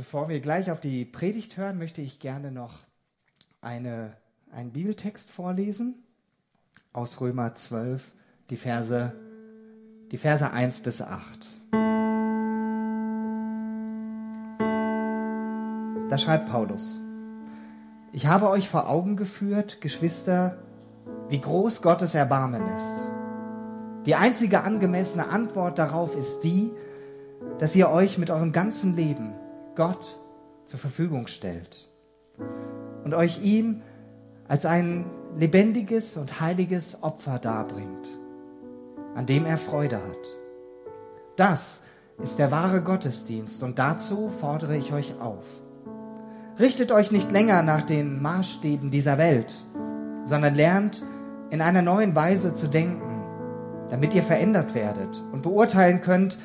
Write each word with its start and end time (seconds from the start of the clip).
Bevor 0.00 0.30
wir 0.30 0.40
gleich 0.40 0.70
auf 0.70 0.80
die 0.80 1.04
Predigt 1.04 1.58
hören, 1.58 1.76
möchte 1.76 2.00
ich 2.00 2.20
gerne 2.20 2.50
noch 2.50 2.78
eine, 3.60 4.14
einen 4.50 4.72
Bibeltext 4.72 5.30
vorlesen 5.30 6.02
aus 6.94 7.20
Römer 7.20 7.54
12, 7.54 8.10
die 8.48 8.56
Verse, 8.56 9.12
die 10.10 10.16
Verse 10.16 10.50
1 10.50 10.80
bis 10.80 11.02
8. 11.02 11.46
Da 16.08 16.16
schreibt 16.16 16.48
Paulus, 16.48 16.98
ich 18.14 18.26
habe 18.26 18.48
euch 18.48 18.70
vor 18.70 18.88
Augen 18.88 19.16
geführt, 19.16 19.82
Geschwister, 19.82 20.56
wie 21.28 21.42
groß 21.42 21.82
Gottes 21.82 22.14
Erbarmen 22.14 22.66
ist. 22.74 23.10
Die 24.06 24.14
einzige 24.14 24.62
angemessene 24.62 25.28
Antwort 25.28 25.78
darauf 25.78 26.16
ist 26.16 26.40
die, 26.40 26.72
dass 27.58 27.76
ihr 27.76 27.90
euch 27.90 28.16
mit 28.16 28.30
eurem 28.30 28.52
ganzen 28.52 28.94
Leben 28.94 29.34
Gott 29.80 30.20
zur 30.66 30.78
Verfügung 30.78 31.26
stellt 31.26 31.88
und 33.02 33.14
euch 33.14 33.42
ihm 33.42 33.80
als 34.46 34.66
ein 34.66 35.06
lebendiges 35.34 36.18
und 36.18 36.38
heiliges 36.38 37.02
Opfer 37.02 37.38
darbringt, 37.38 38.06
an 39.14 39.24
dem 39.24 39.46
er 39.46 39.56
Freude 39.56 39.96
hat. 39.96 40.38
Das 41.36 41.84
ist 42.22 42.38
der 42.38 42.50
wahre 42.50 42.82
Gottesdienst 42.82 43.62
und 43.62 43.78
dazu 43.78 44.28
fordere 44.28 44.76
ich 44.76 44.92
euch 44.92 45.18
auf. 45.18 45.46
Richtet 46.58 46.92
euch 46.92 47.10
nicht 47.10 47.32
länger 47.32 47.62
nach 47.62 47.80
den 47.80 48.20
Maßstäben 48.20 48.90
dieser 48.90 49.16
Welt, 49.16 49.64
sondern 50.26 50.56
lernt 50.56 51.02
in 51.48 51.62
einer 51.62 51.80
neuen 51.80 52.14
Weise 52.14 52.52
zu 52.52 52.68
denken, 52.68 53.24
damit 53.88 54.12
ihr 54.12 54.24
verändert 54.24 54.74
werdet 54.74 55.24
und 55.32 55.40
beurteilen 55.40 56.02
könnt, 56.02 56.38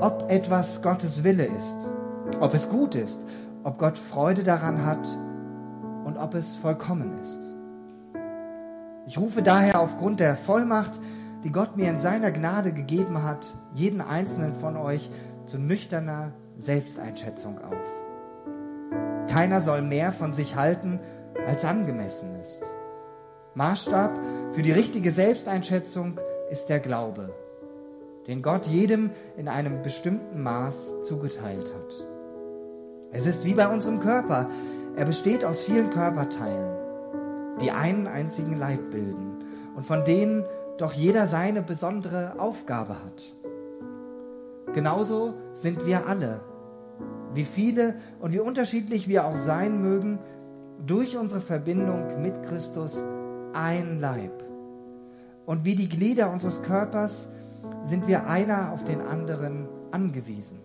ob 0.00 0.28
etwas 0.28 0.82
Gottes 0.82 1.22
Wille 1.22 1.44
ist, 1.44 1.88
ob 2.40 2.54
es 2.54 2.68
gut 2.68 2.94
ist, 2.94 3.22
ob 3.64 3.78
Gott 3.78 3.98
Freude 3.98 4.42
daran 4.42 4.84
hat 4.84 5.06
und 6.04 6.18
ob 6.18 6.34
es 6.34 6.56
vollkommen 6.56 7.18
ist. 7.20 7.48
Ich 9.06 9.18
rufe 9.18 9.42
daher 9.42 9.80
aufgrund 9.80 10.20
der 10.20 10.36
Vollmacht, 10.36 10.92
die 11.44 11.50
Gott 11.50 11.76
mir 11.76 11.90
in 11.90 11.98
seiner 11.98 12.30
Gnade 12.30 12.72
gegeben 12.72 13.22
hat, 13.22 13.54
jeden 13.74 14.00
einzelnen 14.00 14.54
von 14.54 14.76
euch 14.76 15.10
zu 15.44 15.58
nüchterner 15.58 16.32
Selbsteinschätzung 16.56 17.58
auf. 17.58 19.28
Keiner 19.28 19.60
soll 19.60 19.82
mehr 19.82 20.12
von 20.12 20.32
sich 20.32 20.56
halten, 20.56 21.00
als 21.46 21.64
angemessen 21.64 22.38
ist. 22.40 22.62
Maßstab 23.54 24.18
für 24.52 24.62
die 24.62 24.72
richtige 24.72 25.10
Selbsteinschätzung 25.10 26.18
ist 26.50 26.66
der 26.66 26.80
Glaube, 26.80 27.34
den 28.26 28.42
Gott 28.42 28.66
jedem 28.66 29.10
in 29.36 29.48
einem 29.48 29.82
bestimmten 29.82 30.42
Maß 30.42 31.02
zugeteilt 31.02 31.72
hat. 31.74 32.11
Es 33.12 33.26
ist 33.26 33.44
wie 33.44 33.54
bei 33.54 33.68
unserem 33.68 34.00
Körper. 34.00 34.48
Er 34.96 35.04
besteht 35.04 35.44
aus 35.44 35.62
vielen 35.62 35.90
Körperteilen, 35.90 36.76
die 37.60 37.70
einen 37.70 38.06
einzigen 38.06 38.58
Leib 38.58 38.90
bilden 38.90 39.44
und 39.76 39.86
von 39.86 40.04
denen 40.04 40.44
doch 40.78 40.92
jeder 40.92 41.26
seine 41.26 41.62
besondere 41.62 42.34
Aufgabe 42.38 42.94
hat. 42.94 43.34
Genauso 44.74 45.34
sind 45.52 45.86
wir 45.86 46.06
alle 46.06 46.40
wie 47.34 47.44
viele 47.44 47.94
und 48.20 48.32
wie 48.32 48.40
unterschiedlich 48.40 49.08
wir 49.08 49.26
auch 49.26 49.36
sein 49.36 49.80
mögen, 49.80 50.18
durch 50.86 51.16
unsere 51.16 51.40
Verbindung 51.40 52.20
mit 52.20 52.42
Christus 52.42 53.02
ein 53.52 54.00
Leib. 54.00 54.44
Und 55.46 55.64
wie 55.64 55.74
die 55.74 55.88
Glieder 55.88 56.30
unseres 56.30 56.62
Körpers 56.62 57.28
sind 57.84 58.06
wir 58.06 58.26
einer 58.26 58.72
auf 58.72 58.84
den 58.84 59.00
anderen 59.00 59.68
angewiesen. 59.90 60.58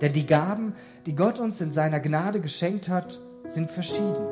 Denn 0.00 0.12
die 0.12 0.26
Gaben, 0.26 0.74
die 1.06 1.14
Gott 1.14 1.38
uns 1.38 1.60
in 1.60 1.70
seiner 1.70 2.00
Gnade 2.00 2.40
geschenkt 2.40 2.88
hat, 2.88 3.20
sind 3.44 3.70
verschieden. 3.70 4.26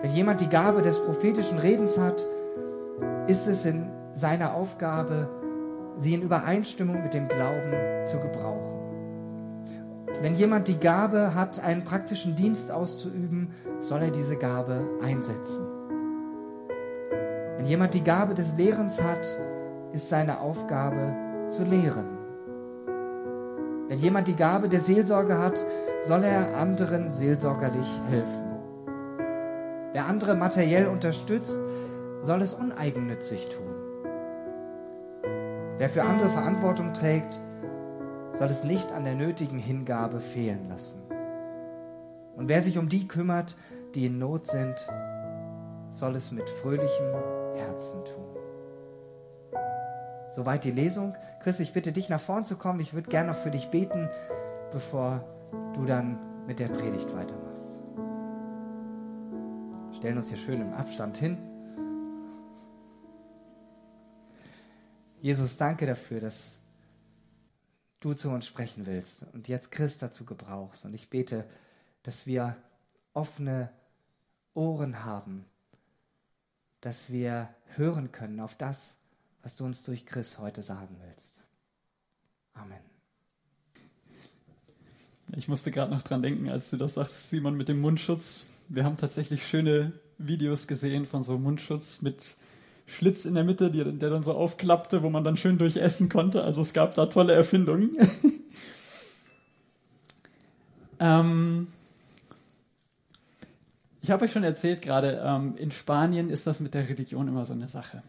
Wenn 0.00 0.10
jemand 0.10 0.40
die 0.40 0.48
Gabe 0.48 0.82
des 0.82 0.98
prophetischen 0.98 1.58
Redens 1.58 1.98
hat, 1.98 2.26
ist 3.28 3.46
es 3.46 3.64
in 3.64 3.88
seiner 4.12 4.54
Aufgabe, 4.54 5.28
sie 5.98 6.14
in 6.14 6.22
Übereinstimmung 6.22 7.02
mit 7.02 7.14
dem 7.14 7.28
Glauben 7.28 7.72
zu 8.06 8.18
gebrauchen. 8.18 8.80
Wenn 10.20 10.34
jemand 10.36 10.68
die 10.68 10.78
Gabe 10.78 11.34
hat, 11.34 11.62
einen 11.62 11.84
praktischen 11.84 12.36
Dienst 12.36 12.70
auszuüben, 12.70 13.50
soll 13.80 14.02
er 14.02 14.10
diese 14.10 14.36
Gabe 14.36 14.84
einsetzen. 15.02 15.66
Wenn 17.56 17.66
jemand 17.66 17.94
die 17.94 18.04
Gabe 18.04 18.34
des 18.34 18.56
Lehrens 18.56 19.02
hat, 19.02 19.26
ist 19.92 20.08
seine 20.08 20.40
Aufgabe 20.40 21.14
zu 21.48 21.62
lehren. 21.64 22.21
Wenn 23.92 23.98
jemand 23.98 24.26
die 24.26 24.36
Gabe 24.36 24.70
der 24.70 24.80
Seelsorge 24.80 25.36
hat, 25.36 25.66
soll 26.00 26.24
er 26.24 26.56
anderen 26.56 27.12
seelsorgerlich 27.12 27.86
helfen. 28.08 28.56
Wer 29.92 30.06
andere 30.06 30.34
materiell 30.34 30.86
unterstützt, 30.86 31.60
soll 32.22 32.40
es 32.40 32.54
uneigennützig 32.54 33.50
tun. 33.50 33.70
Wer 35.76 35.90
für 35.90 36.04
andere 36.04 36.30
Verantwortung 36.30 36.94
trägt, 36.94 37.38
soll 38.32 38.48
es 38.48 38.64
nicht 38.64 38.90
an 38.92 39.04
der 39.04 39.14
nötigen 39.14 39.58
Hingabe 39.58 40.20
fehlen 40.20 40.70
lassen. 40.70 41.02
Und 42.34 42.48
wer 42.48 42.62
sich 42.62 42.78
um 42.78 42.88
die 42.88 43.06
kümmert, 43.06 43.56
die 43.94 44.06
in 44.06 44.18
Not 44.18 44.46
sind, 44.46 44.88
soll 45.90 46.16
es 46.16 46.32
mit 46.32 46.48
fröhlichem 46.48 47.12
Herzen 47.56 48.02
tun. 48.06 48.31
Soweit 50.32 50.64
die 50.64 50.70
Lesung. 50.70 51.14
Chris, 51.40 51.60
ich 51.60 51.74
bitte 51.74 51.92
dich 51.92 52.08
nach 52.08 52.20
vorn 52.20 52.46
zu 52.46 52.56
kommen. 52.56 52.80
Ich 52.80 52.94
würde 52.94 53.10
gerne 53.10 53.32
noch 53.32 53.38
für 53.38 53.50
dich 53.50 53.68
beten, 53.68 54.08
bevor 54.70 55.22
du 55.74 55.84
dann 55.84 56.18
mit 56.46 56.58
der 56.58 56.68
Predigt 56.68 57.14
weitermachst. 57.14 57.78
Stellen 59.94 60.16
uns 60.16 60.30
hier 60.30 60.38
schön 60.38 60.62
im 60.62 60.72
Abstand 60.72 61.18
hin. 61.18 61.36
Jesus, 65.20 65.58
danke 65.58 65.84
dafür, 65.84 66.20
dass 66.20 66.60
du 68.00 68.14
zu 68.14 68.30
uns 68.30 68.46
sprechen 68.46 68.86
willst 68.86 69.26
und 69.34 69.48
jetzt 69.48 69.70
Christ 69.70 70.00
dazu 70.00 70.24
gebrauchst. 70.24 70.86
Und 70.86 70.94
ich 70.94 71.10
bete, 71.10 71.44
dass 72.04 72.26
wir 72.26 72.56
offene 73.12 73.68
Ohren 74.54 75.04
haben, 75.04 75.44
dass 76.80 77.12
wir 77.12 77.50
hören 77.76 78.12
können 78.12 78.40
auf 78.40 78.54
das, 78.54 78.96
was 79.42 79.56
du 79.56 79.64
uns 79.64 79.82
durch 79.82 80.06
Christ 80.06 80.38
heute 80.38 80.62
sagen 80.62 80.96
willst. 81.04 81.42
Amen. 82.54 82.80
Ich 85.34 85.48
musste 85.48 85.70
gerade 85.70 85.90
noch 85.90 86.02
dran 86.02 86.22
denken, 86.22 86.48
als 86.48 86.70
du 86.70 86.76
das 86.76 86.94
sagst, 86.94 87.30
Simon, 87.30 87.56
mit 87.56 87.68
dem 87.68 87.80
Mundschutz. 87.80 88.46
Wir 88.68 88.84
haben 88.84 88.96
tatsächlich 88.96 89.46
schöne 89.46 89.92
Videos 90.18 90.66
gesehen 90.66 91.06
von 91.06 91.22
so 91.22 91.38
Mundschutz 91.38 92.02
mit 92.02 92.36
Schlitz 92.86 93.24
in 93.24 93.34
der 93.34 93.44
Mitte, 93.44 93.70
die, 93.70 93.82
der 93.84 94.10
dann 94.10 94.22
so 94.22 94.34
aufklappte, 94.34 95.02
wo 95.02 95.10
man 95.10 95.24
dann 95.24 95.36
schön 95.36 95.58
durchessen 95.58 96.08
konnte. 96.08 96.44
Also 96.44 96.60
es 96.60 96.74
gab 96.74 96.94
da 96.94 97.06
tolle 97.06 97.32
Erfindungen. 97.32 97.96
ähm, 101.00 101.68
ich 104.02 104.10
habe 104.10 104.24
euch 104.24 104.32
schon 104.32 104.44
erzählt 104.44 104.82
gerade, 104.82 105.22
ähm, 105.24 105.56
in 105.56 105.70
Spanien 105.70 106.28
ist 106.28 106.46
das 106.46 106.60
mit 106.60 106.74
der 106.74 106.88
Religion 106.88 107.28
immer 107.28 107.46
so 107.46 107.54
eine 107.54 107.68
Sache. 107.68 108.02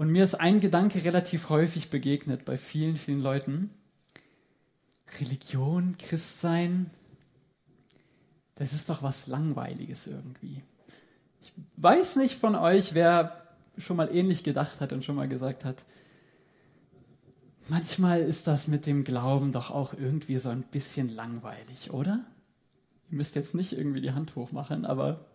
Und 0.00 0.08
mir 0.08 0.24
ist 0.24 0.36
ein 0.36 0.60
Gedanke 0.60 1.04
relativ 1.04 1.50
häufig 1.50 1.90
begegnet 1.90 2.46
bei 2.46 2.56
vielen, 2.56 2.96
vielen 2.96 3.20
Leuten. 3.20 3.68
Religion, 5.20 5.94
Christsein, 5.98 6.90
das 8.54 8.72
ist 8.72 8.88
doch 8.88 9.02
was 9.02 9.26
Langweiliges 9.26 10.06
irgendwie. 10.06 10.62
Ich 11.42 11.52
weiß 11.76 12.16
nicht 12.16 12.38
von 12.38 12.54
euch, 12.54 12.94
wer 12.94 13.46
schon 13.76 13.98
mal 13.98 14.10
ähnlich 14.10 14.42
gedacht 14.42 14.80
hat 14.80 14.94
und 14.94 15.04
schon 15.04 15.16
mal 15.16 15.28
gesagt 15.28 15.66
hat, 15.66 15.84
manchmal 17.68 18.22
ist 18.22 18.46
das 18.46 18.68
mit 18.68 18.86
dem 18.86 19.04
Glauben 19.04 19.52
doch 19.52 19.70
auch 19.70 19.92
irgendwie 19.92 20.38
so 20.38 20.48
ein 20.48 20.62
bisschen 20.62 21.14
langweilig, 21.14 21.90
oder? 21.90 22.24
Ihr 23.10 23.18
müsst 23.18 23.36
jetzt 23.36 23.54
nicht 23.54 23.74
irgendwie 23.74 24.00
die 24.00 24.12
Hand 24.12 24.34
hochmachen, 24.34 24.86
aber 24.86 25.26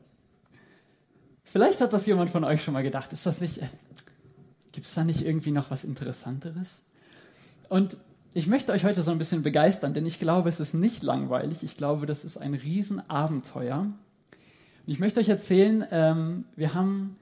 vielleicht 1.43 1.81
hat 1.81 1.93
das 1.93 2.07
jemand 2.07 2.31
von 2.31 2.43
euch 2.43 2.63
schon 2.63 2.73
mal 2.73 2.81
gedacht. 2.81 3.13
Ist 3.13 3.27
das 3.27 3.39
nicht, 3.39 3.61
gibt 4.75 4.85
es 4.85 4.93
da 4.93 5.03
nicht 5.03 5.25
irgendwie 5.25 5.51
noch 5.51 5.71
was 5.71 5.83
Interessanteres? 5.83 6.83
Und 7.69 7.97
ich 8.33 8.47
möchte 8.47 8.73
euch 8.73 8.83
heute 8.83 9.01
so 9.01 9.11
ein 9.11 9.17
bisschen 9.17 9.41
begeistern, 9.41 9.93
denn 9.93 10.05
ich 10.05 10.19
glaube, 10.19 10.49
es 10.49 10.59
ist 10.59 10.73
nicht 10.73 11.01
langweilig. 11.01 11.63
Ich 11.63 11.77
glaube, 11.77 12.05
das 12.05 12.25
ist 12.25 12.37
ein 12.37 12.53
Riesenabenteuer. 12.53 13.79
Und 13.79 13.95
ich 14.85 14.99
möchte 14.99 15.21
euch 15.21 15.29
erzählen, 15.29 15.85
ähm, 15.89 16.45
wir 16.57 16.73
haben 16.73 17.15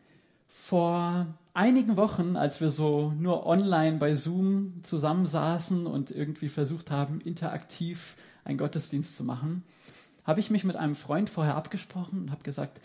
vor 0.50 1.27
einigen 1.53 1.97
Wochen, 1.97 2.35
als 2.35 2.59
wir 2.59 2.71
so 2.71 3.13
nur 3.19 3.45
online 3.45 3.97
bei 3.97 4.15
Zoom 4.15 4.81
zusammensaßen 4.81 5.85
und 5.85 6.09
irgendwie 6.09 6.50
versucht 6.50 6.89
haben, 6.89 7.21
interaktiv 7.21 8.17
einen 8.44 8.57
Gottesdienst 8.57 9.15
zu 9.15 9.23
machen, 9.23 9.63
habe 10.25 10.39
ich 10.39 10.50
mich 10.50 10.63
mit 10.63 10.75
einem 10.75 10.95
Freund 10.95 11.29
vorher 11.29 11.55
abgesprochen 11.55 12.21
und 12.21 12.31
habe 12.31 12.44
gesagt, 12.44 12.81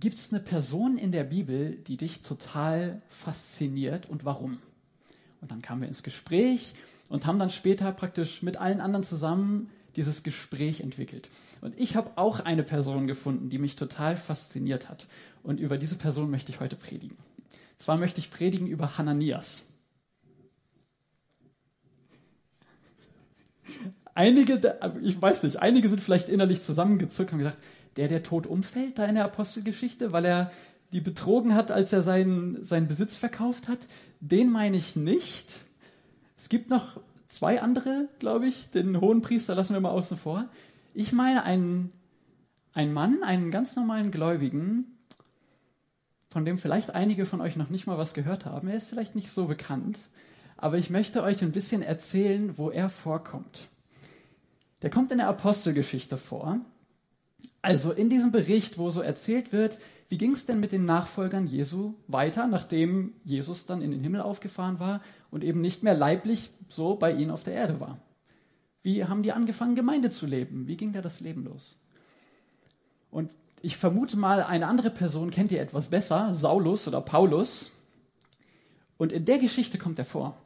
gibt 0.00 0.18
es 0.18 0.32
eine 0.32 0.40
Person 0.40 0.96
in 0.96 1.12
der 1.12 1.24
Bibel, 1.24 1.76
die 1.86 1.96
dich 1.96 2.22
total 2.22 3.02
fasziniert 3.08 4.08
und 4.08 4.24
warum? 4.24 4.58
Und 5.40 5.50
dann 5.50 5.62
kamen 5.62 5.82
wir 5.82 5.88
ins 5.88 6.02
Gespräch 6.02 6.74
und 7.08 7.26
haben 7.26 7.38
dann 7.38 7.50
später 7.50 7.90
praktisch 7.92 8.42
mit 8.42 8.56
allen 8.56 8.80
anderen 8.80 9.04
zusammen 9.04 9.70
dieses 9.96 10.22
Gespräch 10.22 10.80
entwickelt. 10.80 11.28
Und 11.60 11.78
ich 11.78 11.96
habe 11.96 12.12
auch 12.16 12.40
eine 12.40 12.62
Person 12.62 13.06
gefunden, 13.06 13.50
die 13.50 13.58
mich 13.58 13.76
total 13.76 14.16
fasziniert 14.16 14.88
hat. 14.88 15.06
Und 15.42 15.60
über 15.60 15.78
diese 15.78 15.96
Person 15.96 16.30
möchte 16.30 16.52
ich 16.52 16.60
heute 16.60 16.76
predigen. 16.76 17.16
Zwar 17.78 17.96
möchte 17.96 18.20
ich 18.20 18.30
predigen 18.30 18.66
über 18.66 18.98
Hananias. 18.98 19.64
Einige, 24.14 24.78
ich 25.02 25.20
weiß 25.20 25.44
nicht, 25.44 25.58
einige 25.58 25.88
sind 25.88 26.00
vielleicht 26.00 26.28
innerlich 26.28 26.62
zusammengezuckt 26.62 27.32
und 27.32 27.38
gesagt, 27.38 27.58
der, 27.98 28.06
der 28.06 28.22
tot 28.22 28.46
umfällt 28.46 28.98
da 28.98 29.04
in 29.04 29.16
der 29.16 29.24
Apostelgeschichte, 29.24 30.12
weil 30.12 30.24
er 30.24 30.52
die 30.92 31.00
betrogen 31.00 31.54
hat, 31.54 31.72
als 31.72 31.92
er 31.92 32.02
seinen, 32.02 32.64
seinen 32.64 32.86
Besitz 32.86 33.16
verkauft 33.16 33.68
hat, 33.68 33.80
den 34.20 34.50
meine 34.50 34.76
ich 34.76 34.94
nicht. 34.94 35.66
Es 36.36 36.48
gibt 36.48 36.70
noch 36.70 37.00
zwei 37.26 37.60
andere, 37.60 38.08
glaube 38.20 38.46
ich. 38.46 38.70
Den 38.70 39.00
hohen 39.00 39.20
Priester 39.20 39.56
lassen 39.56 39.74
wir 39.74 39.80
mal 39.80 39.90
außen 39.90 40.16
vor. 40.16 40.44
Ich 40.94 41.12
meine 41.12 41.42
einen, 41.42 41.92
einen 42.72 42.92
Mann, 42.92 43.24
einen 43.24 43.50
ganz 43.50 43.74
normalen 43.74 44.12
Gläubigen, 44.12 44.86
von 46.28 46.44
dem 46.44 46.56
vielleicht 46.56 46.94
einige 46.94 47.26
von 47.26 47.40
euch 47.40 47.56
noch 47.56 47.68
nicht 47.68 47.88
mal 47.88 47.98
was 47.98 48.14
gehört 48.14 48.46
haben. 48.46 48.68
Er 48.68 48.76
ist 48.76 48.88
vielleicht 48.88 49.16
nicht 49.16 49.32
so 49.32 49.46
bekannt, 49.46 49.98
aber 50.56 50.78
ich 50.78 50.88
möchte 50.88 51.24
euch 51.24 51.42
ein 51.42 51.52
bisschen 51.52 51.82
erzählen, 51.82 52.56
wo 52.58 52.70
er 52.70 52.88
vorkommt. 52.88 53.68
Der 54.82 54.90
kommt 54.90 55.10
in 55.10 55.18
der 55.18 55.28
Apostelgeschichte 55.28 56.16
vor. 56.16 56.60
Also 57.62 57.92
in 57.92 58.08
diesem 58.08 58.32
Bericht, 58.32 58.78
wo 58.78 58.90
so 58.90 59.00
erzählt 59.00 59.52
wird, 59.52 59.78
wie 60.08 60.16
ging 60.16 60.32
es 60.32 60.46
denn 60.46 60.60
mit 60.60 60.72
den 60.72 60.84
Nachfolgern 60.84 61.46
Jesu 61.46 61.94
weiter, 62.06 62.46
nachdem 62.46 63.12
Jesus 63.24 63.66
dann 63.66 63.82
in 63.82 63.90
den 63.90 64.02
Himmel 64.02 64.22
aufgefahren 64.22 64.80
war 64.80 65.02
und 65.30 65.44
eben 65.44 65.60
nicht 65.60 65.82
mehr 65.82 65.94
leiblich 65.94 66.50
so 66.68 66.94
bei 66.94 67.12
ihnen 67.12 67.30
auf 67.30 67.44
der 67.44 67.54
Erde 67.54 67.78
war? 67.78 67.98
Wie 68.82 69.04
haben 69.04 69.22
die 69.22 69.32
angefangen, 69.32 69.74
Gemeinde 69.74 70.08
zu 70.08 70.26
leben? 70.26 70.66
Wie 70.66 70.76
ging 70.76 70.92
da 70.92 71.02
das 71.02 71.20
Leben 71.20 71.44
los? 71.44 71.76
Und 73.10 73.34
ich 73.60 73.76
vermute 73.76 74.16
mal, 74.16 74.42
eine 74.42 74.66
andere 74.66 74.90
Person 74.90 75.30
kennt 75.30 75.50
ihr 75.52 75.60
etwas 75.60 75.88
besser, 75.88 76.32
Saulus 76.32 76.86
oder 76.88 77.00
Paulus. 77.00 77.70
Und 78.96 79.12
in 79.12 79.24
der 79.24 79.38
Geschichte 79.38 79.78
kommt 79.78 79.98
er 79.98 80.04
vor. 80.04 80.36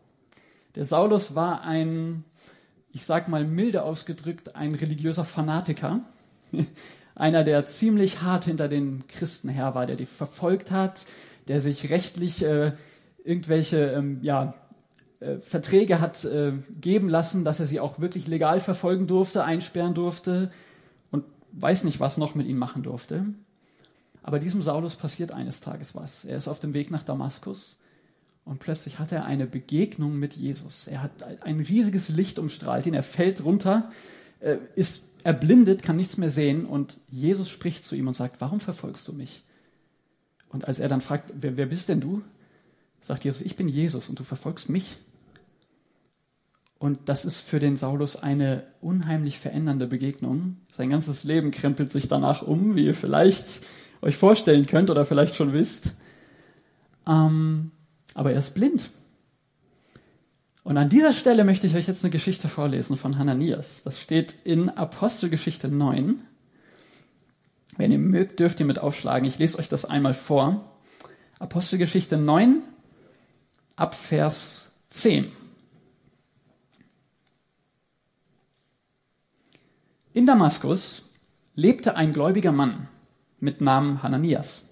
Der 0.75 0.85
Saulus 0.85 1.35
war 1.35 1.63
ein, 1.63 2.25
ich 2.91 3.05
sag 3.05 3.29
mal 3.29 3.45
milde 3.45 3.83
ausgedrückt, 3.83 4.57
ein 4.57 4.75
religiöser 4.75 5.25
Fanatiker 5.25 6.01
einer, 7.15 7.45
der 7.45 7.67
ziemlich 7.67 8.23
hart 8.23 8.45
hinter 8.45 8.69
den 8.69 9.07
Christen 9.09 9.49
her 9.49 9.75
war, 9.75 9.87
der 9.87 9.97
die 9.97 10.07
verfolgt 10.07 10.71
hat, 10.71 11.07
der 11.49 11.61
sich 11.61 11.91
rechtlich 11.91 12.45
äh, 12.45 12.73
irgendwelche 13.25 13.91
ähm, 13.93 14.21
ja, 14.23 14.55
äh, 15.21 15.39
Verträge 15.39 16.01
hat 16.01 16.25
äh, 16.25 16.53
geben 16.81 17.09
lassen, 17.09 17.45
dass 17.45 17.61
er 17.61 17.67
sie 17.67 17.81
auch 17.81 18.01
wirklich 18.01 18.27
legal 18.27 18.61
verfolgen 18.61 19.07
durfte, 19.07 19.45
einsperren 19.45 19.95
durfte 19.95 20.51
und 21.11 21.25
weiß 21.53 21.85
nicht, 21.85 22.01
was 22.01 22.19
noch 22.19 22.35
mit 22.35 22.47
ihm 22.47 22.59
machen 22.59 22.83
durfte. 22.83 23.27
Aber 24.23 24.39
diesem 24.39 24.63
Saulus 24.63 24.97
passiert 24.97 25.33
eines 25.33 25.61
Tages 25.61 25.95
was. 25.95 26.25
Er 26.25 26.37
ist 26.37 26.49
auf 26.49 26.61
dem 26.61 26.75
Weg 26.75 26.91
nach 26.91 27.05
Damaskus 27.05 27.77
und 28.45 28.59
plötzlich 28.59 28.99
hat 28.99 29.13
er 29.13 29.25
eine 29.25 29.47
Begegnung 29.47 30.19
mit 30.19 30.35
Jesus. 30.35 30.87
Er 30.87 31.03
hat 31.03 31.23
ein 31.43 31.61
riesiges 31.61 32.09
Licht 32.09 32.39
umstrahlt 32.39 32.87
ihn, 32.87 32.95
er 32.95 33.03
fällt 33.03 33.45
runter, 33.45 33.91
äh, 34.41 34.57
ist 34.75 35.05
erblindet, 35.25 35.83
kann 35.83 35.97
nichts 35.97 36.17
mehr 36.17 36.31
sehen 36.31 36.67
und 36.67 37.01
Jesus 37.09 37.49
spricht 37.49 37.85
zu 37.85 37.95
ihm 37.95 38.09
und 38.09 38.15
sagt, 38.15 38.41
warum 38.41 38.61
verfolgst 38.61 39.07
du 39.09 39.13
mich? 39.13 39.43
Und 40.49 40.67
als 40.67 40.81
er 40.81 40.89
dann 40.89 41.01
fragt, 41.01 41.33
wer, 41.35 41.57
wer 41.57 41.67
bist 41.67 41.89
denn 41.89 42.01
du? 42.01 42.23
Sagt 43.01 43.25
Jesus, 43.25 43.43
ich 43.43 43.57
bin 43.57 43.69
Jesus 43.69 44.09
und 44.09 44.19
du 44.19 44.25
verfolgst 44.25 44.69
mich. 44.69 44.97
Und 46.79 46.99
das 47.09 47.25
ist 47.25 47.41
für 47.41 47.61
den 47.61 47.77
Saulus 47.77 48.17
eine 48.17 48.65
unheimlich 48.81 49.39
verändernde 49.39 49.87
Begegnung. 49.87 50.57
Sein 50.71 50.91
ganzes 50.91 51.25
Leben 51.25 51.53
krempelt 51.53 51.93
sich 51.93 52.09
danach 52.09 52.43
um, 52.43 52.75
wie 52.75 52.85
ihr 52.85 52.95
vielleicht 52.95 53.63
euch 54.03 54.17
vorstellen 54.17 54.67
könnt 54.67 54.91
oder 54.91 55.05
vielleicht 55.05 55.37
schon 55.37 55.53
wisst. 55.53 55.93
Ähm, 57.07 57.71
aber 58.15 58.33
er 58.33 58.39
ist 58.41 58.55
blind. 58.55 58.91
Und 60.65 60.77
an 60.77 60.89
dieser 60.89 61.13
Stelle 61.13 61.45
möchte 61.45 61.67
ich 61.67 61.75
euch 61.75 61.89
jetzt 61.89 62.05
eine 62.05 62.13
Geschichte 62.13 62.49
vorlesen 62.49 62.97
von 62.97 63.19
Hananias. 63.19 63.83
Das 63.83 64.01
steht 64.01 64.35
in 64.45 64.69
Apostelgeschichte 64.69 65.69
9. 65.69 66.21
Wenn 67.77 67.91
ihr 67.91 67.99
mögt, 67.99 68.39
dürft 68.39 68.61
ihr 68.61 68.67
mit 68.67 68.79
aufschlagen. 68.79 69.27
Ich 69.27 69.39
lese 69.39 69.59
euch 69.59 69.69
das 69.69 69.85
einmal 69.85 70.15
vor. 70.15 70.73
Apostelgeschichte 71.41 72.17
9 72.17 72.63
ab 73.75 73.95
Vers 73.95 74.71
10. 74.91 75.33
In 80.15 80.27
Damaskus 80.27 81.11
lebte 81.55 81.97
ein 81.97 82.13
gläubiger 82.13 82.53
Mann 82.53 82.89
mit 83.41 83.61
Namen 83.61 84.03
Hananias. 84.03 84.65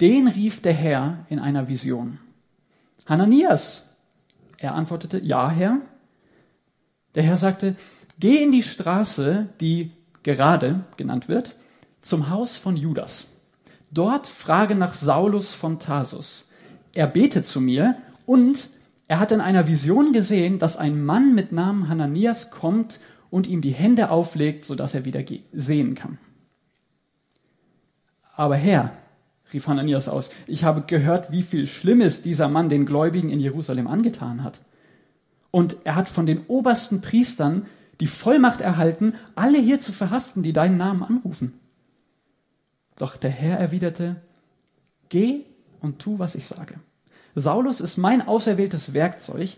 Den 0.00 0.28
rief 0.28 0.62
der 0.62 0.72
Herr 0.72 1.26
in 1.28 1.40
einer 1.40 1.68
Vision. 1.68 2.18
Hananias, 3.06 3.83
er 4.58 4.74
antwortete, 4.74 5.18
ja, 5.18 5.50
Herr. 5.50 5.78
Der 7.14 7.22
Herr 7.22 7.36
sagte, 7.36 7.76
geh 8.18 8.42
in 8.42 8.52
die 8.52 8.62
Straße, 8.62 9.48
die 9.60 9.92
gerade 10.22 10.84
genannt 10.96 11.28
wird, 11.28 11.54
zum 12.00 12.30
Haus 12.30 12.56
von 12.56 12.76
Judas. 12.76 13.26
Dort 13.90 14.26
frage 14.26 14.74
nach 14.74 14.92
Saulus 14.92 15.54
von 15.54 15.78
Tarsus. 15.78 16.48
Er 16.94 17.06
betet 17.06 17.44
zu 17.44 17.60
mir 17.60 17.96
und 18.26 18.68
er 19.06 19.20
hat 19.20 19.32
in 19.32 19.40
einer 19.40 19.68
Vision 19.68 20.12
gesehen, 20.12 20.58
dass 20.58 20.76
ein 20.76 21.04
Mann 21.04 21.34
mit 21.34 21.52
Namen 21.52 21.88
Hananias 21.88 22.50
kommt 22.50 23.00
und 23.30 23.46
ihm 23.46 23.60
die 23.60 23.74
Hände 23.74 24.10
auflegt, 24.10 24.64
sodass 24.64 24.94
er 24.94 25.04
wieder 25.04 25.22
sehen 25.52 25.94
kann. 25.94 26.18
Aber 28.36 28.56
Herr, 28.56 28.92
rief 29.52 29.66
Hananias 29.66 30.08
aus, 30.08 30.30
ich 30.46 30.64
habe 30.64 30.82
gehört, 30.82 31.30
wie 31.30 31.42
viel 31.42 31.66
Schlimmes 31.66 32.22
dieser 32.22 32.48
Mann 32.48 32.68
den 32.68 32.86
Gläubigen 32.86 33.30
in 33.30 33.40
Jerusalem 33.40 33.86
angetan 33.86 34.42
hat. 34.42 34.60
Und 35.50 35.76
er 35.84 35.94
hat 35.94 36.08
von 36.08 36.26
den 36.26 36.46
obersten 36.46 37.00
Priestern 37.00 37.66
die 38.00 38.06
Vollmacht 38.06 38.60
erhalten, 38.60 39.14
alle 39.34 39.58
hier 39.58 39.78
zu 39.78 39.92
verhaften, 39.92 40.42
die 40.42 40.52
deinen 40.52 40.76
Namen 40.76 41.02
anrufen. 41.02 41.60
Doch 42.98 43.16
der 43.16 43.30
Herr 43.30 43.58
erwiderte, 43.58 44.16
geh 45.08 45.42
und 45.80 46.00
tu, 46.00 46.18
was 46.18 46.34
ich 46.34 46.46
sage. 46.46 46.74
Saulus 47.34 47.80
ist 47.80 47.96
mein 47.96 48.26
auserwähltes 48.26 48.94
Werkzeug. 48.94 49.50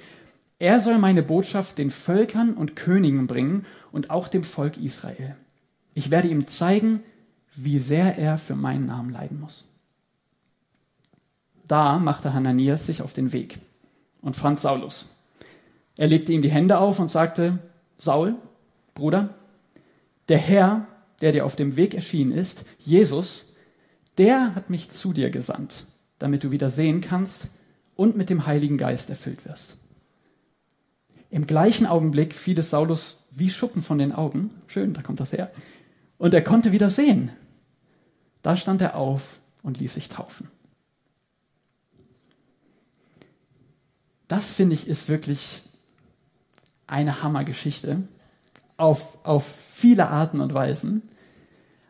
Er 0.58 0.80
soll 0.80 0.98
meine 0.98 1.22
Botschaft 1.22 1.78
den 1.78 1.90
Völkern 1.90 2.54
und 2.54 2.76
Königen 2.76 3.26
bringen 3.26 3.66
und 3.92 4.10
auch 4.10 4.28
dem 4.28 4.44
Volk 4.44 4.78
Israel. 4.78 5.36
Ich 5.94 6.10
werde 6.10 6.28
ihm 6.28 6.46
zeigen, 6.46 7.02
wie 7.54 7.78
sehr 7.78 8.18
er 8.18 8.38
für 8.38 8.54
meinen 8.54 8.86
Namen 8.86 9.10
leiden 9.10 9.40
muss. 9.40 9.64
Da 11.68 11.98
machte 11.98 12.32
Hananias 12.32 12.86
sich 12.86 13.02
auf 13.02 13.12
den 13.12 13.32
Weg 13.32 13.58
und 14.22 14.36
fand 14.36 14.60
Saulus. 14.60 15.06
Er 15.96 16.06
legte 16.06 16.32
ihm 16.32 16.42
die 16.42 16.50
Hände 16.50 16.78
auf 16.78 16.98
und 16.98 17.10
sagte, 17.10 17.58
Saul, 17.98 18.34
Bruder, 18.94 19.34
der 20.28 20.38
Herr, 20.38 20.86
der 21.20 21.32
dir 21.32 21.44
auf 21.44 21.56
dem 21.56 21.76
Weg 21.76 21.94
erschienen 21.94 22.32
ist, 22.32 22.64
Jesus, 22.78 23.46
der 24.18 24.54
hat 24.54 24.70
mich 24.70 24.90
zu 24.90 25.12
dir 25.12 25.30
gesandt, 25.30 25.86
damit 26.18 26.44
du 26.44 26.50
wieder 26.50 26.68
sehen 26.68 27.00
kannst 27.00 27.48
und 27.94 28.16
mit 28.16 28.30
dem 28.30 28.46
Heiligen 28.46 28.78
Geist 28.78 29.10
erfüllt 29.10 29.44
wirst. 29.46 29.78
Im 31.30 31.46
gleichen 31.46 31.86
Augenblick 31.86 32.34
fiel 32.34 32.58
es 32.58 32.70
Saulus 32.70 33.24
wie 33.30 33.50
Schuppen 33.50 33.82
von 33.82 33.98
den 33.98 34.12
Augen. 34.12 34.50
Schön, 34.66 34.92
da 34.94 35.02
kommt 35.02 35.20
das 35.20 35.32
her. 35.32 35.50
Und 36.18 36.32
er 36.32 36.42
konnte 36.42 36.72
wieder 36.72 36.88
sehen. 36.88 37.30
Da 38.42 38.56
stand 38.56 38.80
er 38.80 38.96
auf 38.96 39.40
und 39.62 39.78
ließ 39.78 39.94
sich 39.94 40.08
taufen. 40.08 40.48
Das 44.28 44.54
finde 44.54 44.74
ich 44.74 44.88
ist 44.88 45.08
wirklich 45.08 45.62
eine 46.86 47.22
Hammergeschichte 47.22 48.06
auf, 48.76 49.24
auf 49.24 49.46
viele 49.46 50.08
Arten 50.08 50.40
und 50.40 50.54
Weisen. 50.54 51.02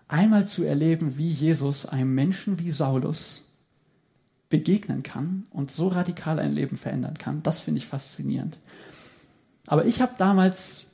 Einmal 0.09 0.47
zu 0.47 0.65
erleben, 0.65 1.17
wie 1.17 1.31
Jesus 1.31 1.87
einem 1.87 2.15
Menschen 2.15 2.59
wie 2.59 2.71
Saulus 2.71 3.45
begegnen 4.49 5.03
kann 5.03 5.45
und 5.51 5.71
so 5.71 5.89
radikal 5.89 6.39
ein 6.39 6.53
Leben 6.53 6.77
verändern 6.77 7.19
kann, 7.19 7.43
das 7.43 7.61
finde 7.61 7.79
ich 7.79 7.87
faszinierend. 7.87 8.59
Aber 9.67 9.87
ich 9.87 10.01
habe 10.01 10.15
damals, 10.17 10.87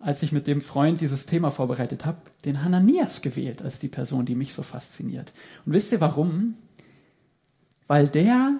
als 0.00 0.22
ich 0.24 0.32
mit 0.32 0.48
dem 0.48 0.60
Freund 0.60 1.00
dieses 1.00 1.26
Thema 1.26 1.50
vorbereitet 1.50 2.04
habe, 2.04 2.18
den 2.44 2.64
Hananias 2.64 3.22
gewählt 3.22 3.62
als 3.62 3.78
die 3.78 3.88
Person, 3.88 4.26
die 4.26 4.34
mich 4.34 4.52
so 4.52 4.64
fasziniert. 4.64 5.32
Und 5.64 5.72
wisst 5.72 5.92
ihr 5.92 6.00
warum? 6.00 6.56
Weil 7.86 8.08
der 8.08 8.56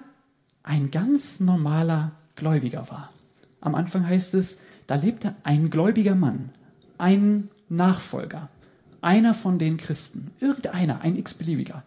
ein 0.67 0.91
ganz 0.91 1.39
normaler 1.39 2.11
Gläubiger 2.35 2.89
war. 2.89 3.09
Am 3.61 3.73
Anfang 3.73 4.05
heißt 4.05 4.33
es, 4.35 4.61
da 4.85 4.95
lebte 4.95 5.33
ein 5.43 5.69
gläubiger 5.69 6.15
Mann, 6.15 6.49
ein 6.97 7.49
Nachfolger, 7.69 8.49
einer 9.01 9.33
von 9.33 9.59
den 9.59 9.77
Christen, 9.77 10.31
irgendeiner, 10.39 11.01
ein 11.01 11.15
x-beliebiger, 11.15 11.83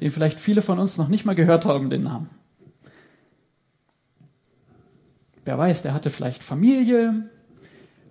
den 0.00 0.10
vielleicht 0.10 0.40
viele 0.40 0.62
von 0.62 0.78
uns 0.78 0.96
noch 0.96 1.08
nicht 1.08 1.24
mal 1.24 1.34
gehört 1.34 1.66
haben, 1.66 1.90
den 1.90 2.04
Namen. 2.04 2.30
wer 5.44 5.58
weiß, 5.58 5.82
der 5.82 5.94
hatte 5.94 6.10
vielleicht 6.10 6.44
Familie, 6.44 7.28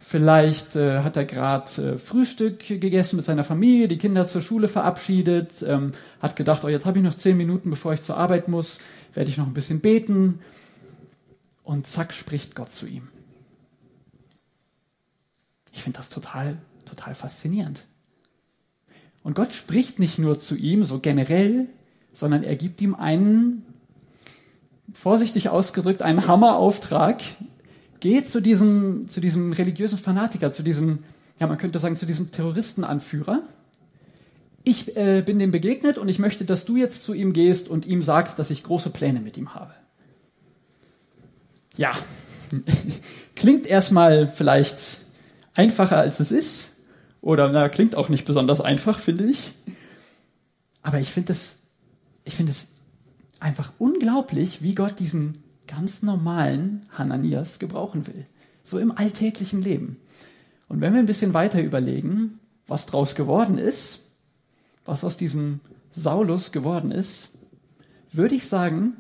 vielleicht 0.10 0.76
äh, 0.76 1.04
hat 1.04 1.18
er 1.18 1.26
gerade 1.26 1.94
äh, 1.94 1.98
Frühstück 2.00 2.66
gegessen 2.66 3.18
mit 3.18 3.26
seiner 3.28 3.44
Familie, 3.44 3.88
die 3.88 4.00
Kinder 4.00 4.26
zur 4.26 4.42
Schule 4.42 4.68
verabschiedet, 4.68 5.62
ähm, 5.62 5.92
hat 6.20 6.36
gedacht, 6.36 6.64
oh, 6.64 6.68
jetzt 6.68 6.88
habe 6.88 6.98
ich 6.98 7.04
noch 7.04 7.14
zehn 7.14 7.38
Minuten, 7.38 7.70
bevor 7.70 7.94
ich 7.94 8.02
zur 8.02 8.18
Arbeit 8.18 8.48
muss, 8.48 8.80
werde 9.14 9.30
ich 9.30 9.38
noch 9.38 9.46
ein 9.46 9.54
bisschen 9.54 9.82
beten. 9.82 10.40
Und 11.64 11.86
zack, 11.86 12.12
spricht 12.12 12.56
Gott 12.56 12.74
zu 12.74 12.88
ihm. 12.88 13.08
Ich 15.74 15.84
finde 15.84 15.98
das 15.98 16.10
total, 16.10 16.58
total 16.86 17.14
faszinierend. 17.14 17.86
Und 19.22 19.36
Gott 19.36 19.54
spricht 19.54 20.00
nicht 20.00 20.18
nur 20.18 20.40
zu 20.40 20.56
ihm 20.56 20.84
so 20.84 20.98
generell, 20.98 21.68
sondern 22.14 22.42
er 22.42 22.56
gibt 22.56 22.82
ihm 22.82 22.96
einen, 22.96 23.64
vorsichtig 24.92 25.50
ausgedrückt, 25.50 26.02
einen 26.02 26.26
Hammerauftrag. 26.26 27.22
Geh 28.00 28.24
zu 28.24 28.42
diesem, 28.42 29.08
zu 29.08 29.20
diesem 29.20 29.52
religiösen 29.54 29.98
Fanatiker, 29.98 30.52
zu 30.52 30.64
diesem, 30.64 31.00
ja, 31.40 31.48
man 31.48 31.58
könnte 31.58 31.80
sagen, 31.80 31.96
zu 31.96 32.06
diesem 32.06 32.32
Terroristenanführer. 32.32 33.42
Ich 34.64 34.96
äh, 34.96 35.22
bin 35.26 35.40
dem 35.40 35.52
begegnet 35.52 35.98
und 35.98 36.10
ich 36.10 36.20
möchte, 36.20 36.46
dass 36.46 36.66
du 36.66 36.78
jetzt 36.78 37.04
zu 37.04 37.14
ihm 37.14 37.34
gehst 37.34 37.70
und 37.70 37.86
ihm 37.86 38.04
sagst, 38.04 38.40
dass 38.40 38.50
ich 38.50 38.64
große 38.64 38.90
Pläne 38.90 39.20
mit 39.20 39.38
ihm 39.38 39.54
habe. 39.54 39.74
Ja, 41.76 41.98
klingt 43.36 43.68
erstmal 43.68 44.28
vielleicht 44.28 44.98
einfacher 45.54 45.98
als 45.98 46.20
es 46.20 46.32
ist. 46.32 46.78
Oder 47.22 47.50
na, 47.50 47.68
klingt 47.68 47.96
auch 47.96 48.10
nicht 48.10 48.26
besonders 48.26 48.62
einfach, 48.62 49.00
finde 49.00 49.26
ich. 49.26 49.54
Aber 50.82 51.00
ich 51.00 51.10
finde 51.10 51.34
es, 51.34 51.64
ich 52.24 52.36
finde 52.36 52.52
es 52.52 52.76
einfach 53.40 53.72
unglaublich, 53.78 54.62
wie 54.62 54.76
Gott 54.76 55.00
diesen 55.00 55.34
ganz 55.70 56.02
normalen 56.02 56.84
Hananias 56.92 57.60
gebrauchen 57.60 58.08
will. 58.08 58.26
So 58.64 58.80
im 58.80 58.92
alltäglichen 58.92 59.62
Leben. 59.62 59.98
Und 60.68 60.82
wenn 60.82 60.94
wir 60.94 61.00
ein 61.00 61.06
bisschen 61.06 61.34
weiter 61.34 61.62
überlegen, 61.62 62.40
was 62.68 62.86
draus 62.86 63.16
geworden 63.16 63.58
ist, 63.58 64.02
was 64.86 65.04
aus 65.04 65.18
diesem 65.18 65.60
Saulus 65.92 66.52
geworden 66.52 66.92
ist, 66.92 67.38
würde 68.12 68.36
ich 68.36 68.48
sagen, 68.48 68.98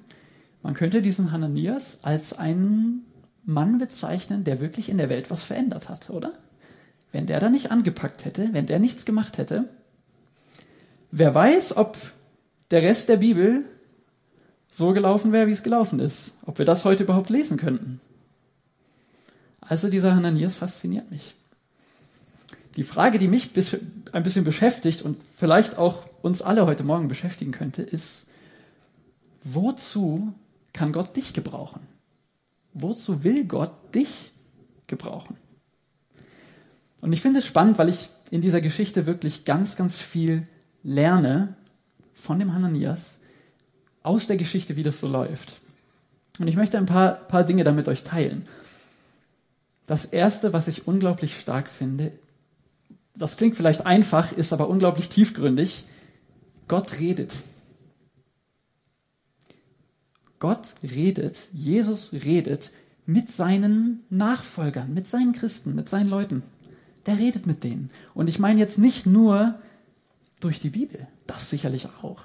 man 0.62 0.74
könnte 0.74 1.02
diesen 1.02 1.32
Hananias 1.32 2.04
als 2.04 2.38
einen 2.38 3.06
Mann 3.46 3.78
bezeichnen, 3.78 4.44
der 4.44 4.60
wirklich 4.60 4.90
in 4.90 4.98
der 4.98 5.10
Welt 5.10 5.32
was 5.32 5.44
verändert 5.44 5.90
hat, 5.90 6.10
oder? 6.10 6.34
Wenn 7.12 7.26
der 7.26 7.40
da 7.40 7.50
nicht 7.50 7.72
angepackt 7.72 8.26
hätte, 8.26 8.50
wenn 8.54 8.68
der 8.68 8.80
nichts 8.80 9.06
gemacht 9.06 9.38
hätte, 9.38 9.70
wer 11.12 11.34
weiß, 11.34 11.78
ob 11.78 11.98
der 12.70 12.84
Rest 12.84 13.10
der 13.10 13.18
Bibel 13.18 13.66
so 14.70 14.94
gelaufen 14.94 15.32
wäre, 15.32 15.48
wie 15.48 15.52
es 15.52 15.64
gelaufen 15.64 16.00
ist. 16.00 16.38
Ob 16.46 16.60
wir 16.60 16.66
das 16.66 16.86
heute 16.86 17.04
überhaupt 17.04 17.30
lesen 17.30 17.58
könnten. 17.58 18.00
Also 19.62 19.90
dieser 19.90 20.16
Hananias 20.16 20.56
fasziniert 20.56 21.12
mich. 21.12 21.36
Die 22.76 22.84
Frage, 22.84 23.18
die 23.18 23.28
mich 23.28 23.50
ein 24.12 24.24
bisschen 24.24 24.44
beschäftigt 24.44 25.02
und 25.02 25.24
vielleicht 25.24 25.78
auch 25.78 26.08
uns 26.22 26.42
alle 26.42 26.66
heute 26.66 26.84
Morgen 26.84 27.08
beschäftigen 27.08 27.52
könnte, 27.52 27.82
ist, 27.82 28.28
wozu 29.44 30.34
kann 30.74 30.92
Gott 30.92 31.16
dich 31.16 31.34
gebrauchen? 31.34 31.82
Wozu 32.74 33.24
will 33.24 33.46
Gott 33.46 33.72
dich 33.96 34.32
gebrauchen? 34.88 35.36
Und 37.02 37.14
ich 37.14 37.22
finde 37.22 37.40
es 37.40 37.46
spannend, 37.46 37.78
weil 37.78 37.90
ich 37.90 38.10
in 38.30 38.42
dieser 38.42 38.62
Geschichte 38.62 39.06
wirklich 39.06 39.46
ganz, 39.46 39.76
ganz 39.76 40.02
viel 40.02 40.48
lerne 40.84 41.56
von 42.14 42.40
dem 42.40 42.54
Hananias 42.54 43.19
aus 44.10 44.26
der 44.26 44.38
Geschichte, 44.38 44.76
wie 44.76 44.84
das 44.84 45.00
so 45.00 45.08
läuft. 45.08 45.62
Und 46.40 46.48
ich 46.48 46.56
möchte 46.56 46.80
ein 46.80 46.88
paar, 46.88 47.14
paar 47.14 47.44
Dinge 47.44 47.64
damit 47.64 47.88
euch 47.88 48.04
teilen. 48.04 48.44
Das 49.86 50.06
Erste, 50.06 50.52
was 50.52 50.68
ich 50.68 50.88
unglaublich 50.88 51.40
stark 51.40 51.70
finde, 51.70 52.12
das 53.16 53.38
klingt 53.38 53.56
vielleicht 53.56 53.86
einfach, 53.86 54.32
ist 54.32 54.52
aber 54.52 54.68
unglaublich 54.68 55.10
tiefgründig. 55.10 55.84
Gott 56.68 57.00
redet. 57.00 57.36
Gott 60.40 60.74
redet, 60.84 61.38
Jesus 61.54 62.14
redet 62.14 62.72
mit 63.06 63.32
seinen 63.32 64.06
Nachfolgern, 64.10 64.92
mit 64.92 65.08
seinen 65.08 65.34
Christen, 65.34 65.76
mit 65.76 65.88
seinen 65.88 66.10
Leuten. 66.10 66.42
Der 67.06 67.20
redet 67.20 67.46
mit 67.46 67.64
denen. 67.64 67.92
Und 68.16 68.28
ich 68.28 68.40
meine 68.40 68.60
jetzt 68.60 68.80
nicht 68.80 69.06
nur 69.06 69.60
durch 70.40 70.60
die 70.60 70.70
Bibel, 70.70 71.06
das 71.28 71.50
sicherlich 71.50 71.88
auch. 72.02 72.24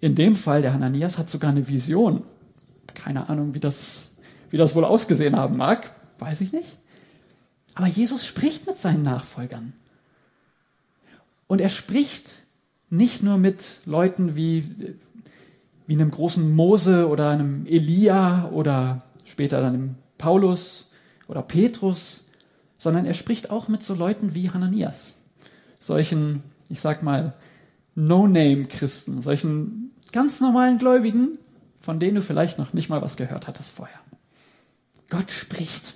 In 0.00 0.14
dem 0.14 0.36
Fall, 0.36 0.62
der 0.62 0.72
Hananias 0.72 1.18
hat 1.18 1.28
sogar 1.28 1.50
eine 1.50 1.68
Vision. 1.68 2.22
Keine 2.94 3.28
Ahnung, 3.28 3.54
wie 3.54 3.60
das, 3.60 4.12
wie 4.50 4.56
das 4.56 4.74
wohl 4.74 4.84
ausgesehen 4.84 5.36
haben 5.36 5.56
mag, 5.56 5.94
weiß 6.18 6.40
ich 6.40 6.52
nicht. 6.52 6.76
Aber 7.74 7.86
Jesus 7.86 8.26
spricht 8.26 8.66
mit 8.66 8.78
seinen 8.78 9.02
Nachfolgern. 9.02 9.72
Und 11.46 11.60
er 11.60 11.68
spricht 11.68 12.42
nicht 12.88 13.22
nur 13.22 13.38
mit 13.38 13.80
Leuten 13.84 14.36
wie, 14.36 14.64
wie 15.86 15.94
einem 15.94 16.10
großen 16.10 16.54
Mose 16.54 17.08
oder 17.08 17.30
einem 17.30 17.66
Elia 17.66 18.48
oder 18.50 19.02
später 19.24 19.60
dann 19.60 19.74
einem 19.74 19.94
Paulus 20.18 20.88
oder 21.28 21.42
Petrus, 21.42 22.24
sondern 22.78 23.04
er 23.04 23.14
spricht 23.14 23.50
auch 23.50 23.68
mit 23.68 23.82
so 23.82 23.94
Leuten 23.94 24.34
wie 24.34 24.50
Hananias, 24.50 25.20
solchen, 25.78 26.42
ich 26.68 26.80
sag 26.80 27.02
mal, 27.02 27.34
No-Name-Christen, 27.94 29.22
solchen 29.22 29.89
ganz 30.12 30.40
normalen 30.40 30.78
Gläubigen, 30.78 31.38
von 31.80 32.00
denen 32.00 32.16
du 32.16 32.22
vielleicht 32.22 32.58
noch 32.58 32.72
nicht 32.72 32.88
mal 32.88 33.02
was 33.02 33.16
gehört 33.16 33.48
hattest 33.48 33.72
vorher. 33.72 33.98
Gott 35.08 35.30
spricht. 35.30 35.94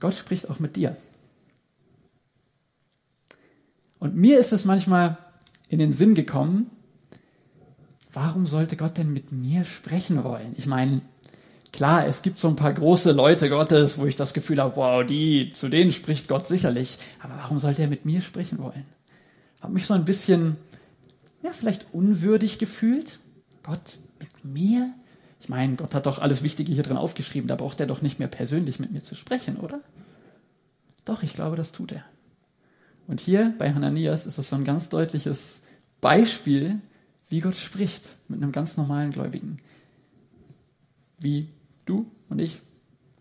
Gott 0.00 0.14
spricht 0.14 0.50
auch 0.50 0.58
mit 0.58 0.76
dir. 0.76 0.96
Und 3.98 4.16
mir 4.16 4.38
ist 4.38 4.52
es 4.52 4.64
manchmal 4.64 5.16
in 5.68 5.78
den 5.78 5.92
Sinn 5.92 6.14
gekommen, 6.14 6.70
warum 8.12 8.46
sollte 8.46 8.76
Gott 8.76 8.98
denn 8.98 9.12
mit 9.12 9.32
mir 9.32 9.64
sprechen 9.64 10.22
wollen? 10.22 10.54
Ich 10.56 10.66
meine, 10.66 11.00
Klar, 11.74 12.06
es 12.06 12.22
gibt 12.22 12.38
so 12.38 12.46
ein 12.46 12.54
paar 12.54 12.72
große 12.72 13.10
Leute 13.10 13.48
Gottes, 13.48 13.98
wo 13.98 14.06
ich 14.06 14.14
das 14.14 14.32
Gefühl 14.32 14.62
habe, 14.62 14.76
wow, 14.76 15.04
die, 15.04 15.50
zu 15.52 15.68
denen 15.68 15.90
spricht 15.90 16.28
Gott 16.28 16.46
sicherlich. 16.46 16.98
Aber 17.18 17.34
warum 17.36 17.58
sollte 17.58 17.82
er 17.82 17.88
mit 17.88 18.04
mir 18.04 18.20
sprechen 18.20 18.60
wollen? 18.60 18.84
Habe 19.60 19.72
mich 19.72 19.84
so 19.84 19.94
ein 19.94 20.04
bisschen, 20.04 20.56
ja, 21.44 21.52
vielleicht 21.52 21.92
unwürdig 21.92 22.58
gefühlt. 22.58 23.20
Gott 23.62 23.98
mit 24.18 24.44
mir? 24.44 24.94
Ich 25.38 25.50
meine, 25.50 25.76
Gott 25.76 25.94
hat 25.94 26.06
doch 26.06 26.18
alles 26.18 26.42
Wichtige 26.42 26.72
hier 26.72 26.82
drin 26.82 26.96
aufgeschrieben, 26.96 27.48
da 27.48 27.54
braucht 27.54 27.78
er 27.80 27.86
doch 27.86 28.00
nicht 28.00 28.18
mehr 28.18 28.28
persönlich 28.28 28.80
mit 28.80 28.92
mir 28.92 29.02
zu 29.02 29.14
sprechen, 29.14 29.58
oder? 29.58 29.80
Doch, 31.04 31.22
ich 31.22 31.34
glaube, 31.34 31.56
das 31.56 31.72
tut 31.72 31.92
er. 31.92 32.02
Und 33.06 33.20
hier 33.20 33.52
bei 33.58 33.74
Hananias 33.74 34.26
ist 34.26 34.38
es 34.38 34.48
so 34.48 34.56
ein 34.56 34.64
ganz 34.64 34.88
deutliches 34.88 35.64
Beispiel, 36.00 36.80
wie 37.28 37.40
Gott 37.40 37.56
spricht 37.56 38.16
mit 38.26 38.42
einem 38.42 38.52
ganz 38.52 38.78
normalen 38.78 39.10
Gläubigen. 39.10 39.58
Wie 41.18 41.48
Du 41.84 42.10
und 42.30 42.38
ich. 42.38 42.62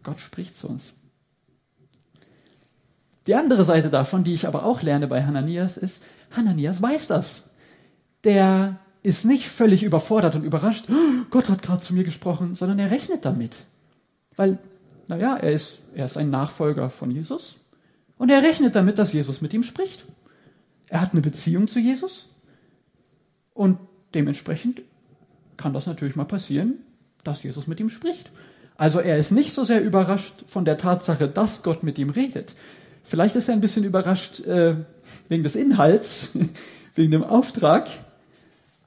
Gott 0.02 0.22
spricht 0.22 0.58
zu 0.58 0.70
uns. 0.70 0.94
Die 3.28 3.36
andere 3.36 3.66
Seite 3.66 3.90
davon, 3.90 4.24
die 4.24 4.34
ich 4.34 4.48
aber 4.48 4.64
auch 4.64 4.82
lerne 4.82 5.08
bei 5.08 5.26
Hananias, 5.26 5.76
ist, 5.76 6.06
Hananias 6.32 6.82
weiß 6.82 7.08
das. 7.08 7.53
Der 8.24 8.80
ist 9.02 9.26
nicht 9.26 9.48
völlig 9.48 9.84
überfordert 9.84 10.36
und 10.36 10.44
überrascht, 10.44 10.86
oh, 10.90 11.26
Gott 11.30 11.50
hat 11.50 11.62
gerade 11.62 11.82
zu 11.82 11.94
mir 11.94 12.04
gesprochen, 12.04 12.56
sondern 12.56 12.80
er 12.80 12.90
rechnet 12.90 13.26
damit. 13.26 13.66
Weil, 14.36 14.60
naja, 15.08 15.36
er 15.36 15.52
ist, 15.52 15.80
er 15.94 16.06
ist 16.06 16.18
ein 16.18 16.30
Nachfolger 16.30 16.90
von 16.90 17.12
Jesus 17.12 17.58
und 18.18 18.30
er 18.30 18.42
rechnet 18.42 18.76
damit, 18.76 18.98
dass 18.98 19.12
Jesus 19.12 19.42
mit 19.42 19.54
ihm 19.54 19.64
spricht. 19.64 20.06
Er 20.90 21.02
hat 21.02 21.12
eine 21.12 21.22
Beziehung 21.22 21.68
zu 21.68 21.80
Jesus 21.80 22.30
und 23.54 23.78
dementsprechend 24.14 24.82
kann 25.58 25.74
das 25.74 25.86
natürlich 25.86 26.16
mal 26.16 26.26
passieren, 26.26 26.76
dass 27.24 27.44
Jesus 27.44 27.68
mit 27.68 27.80
ihm 27.80 27.90
spricht. 27.90 28.32
Also 28.76 29.00
er 29.00 29.18
ist 29.18 29.32
nicht 29.32 29.54
so 29.54 29.64
sehr 29.64 29.84
überrascht 29.84 30.46
von 30.48 30.66
der 30.66 30.78
Tatsache, 30.78 31.28
dass 31.28 31.64
Gott 31.64 31.84
mit 31.84 32.00
ihm 32.00 32.10
redet. 32.10 32.56
Vielleicht 33.04 33.36
ist 33.36 33.50
er 33.50 33.54
ein 33.54 33.62
bisschen 33.62 33.84
überrascht 33.84 34.40
äh, 34.42 34.76
wegen 35.28 35.44
des 35.44 35.56
Inhalts, 35.56 36.32
wegen 36.96 37.12
dem 37.12 37.24
Auftrag. 37.24 37.88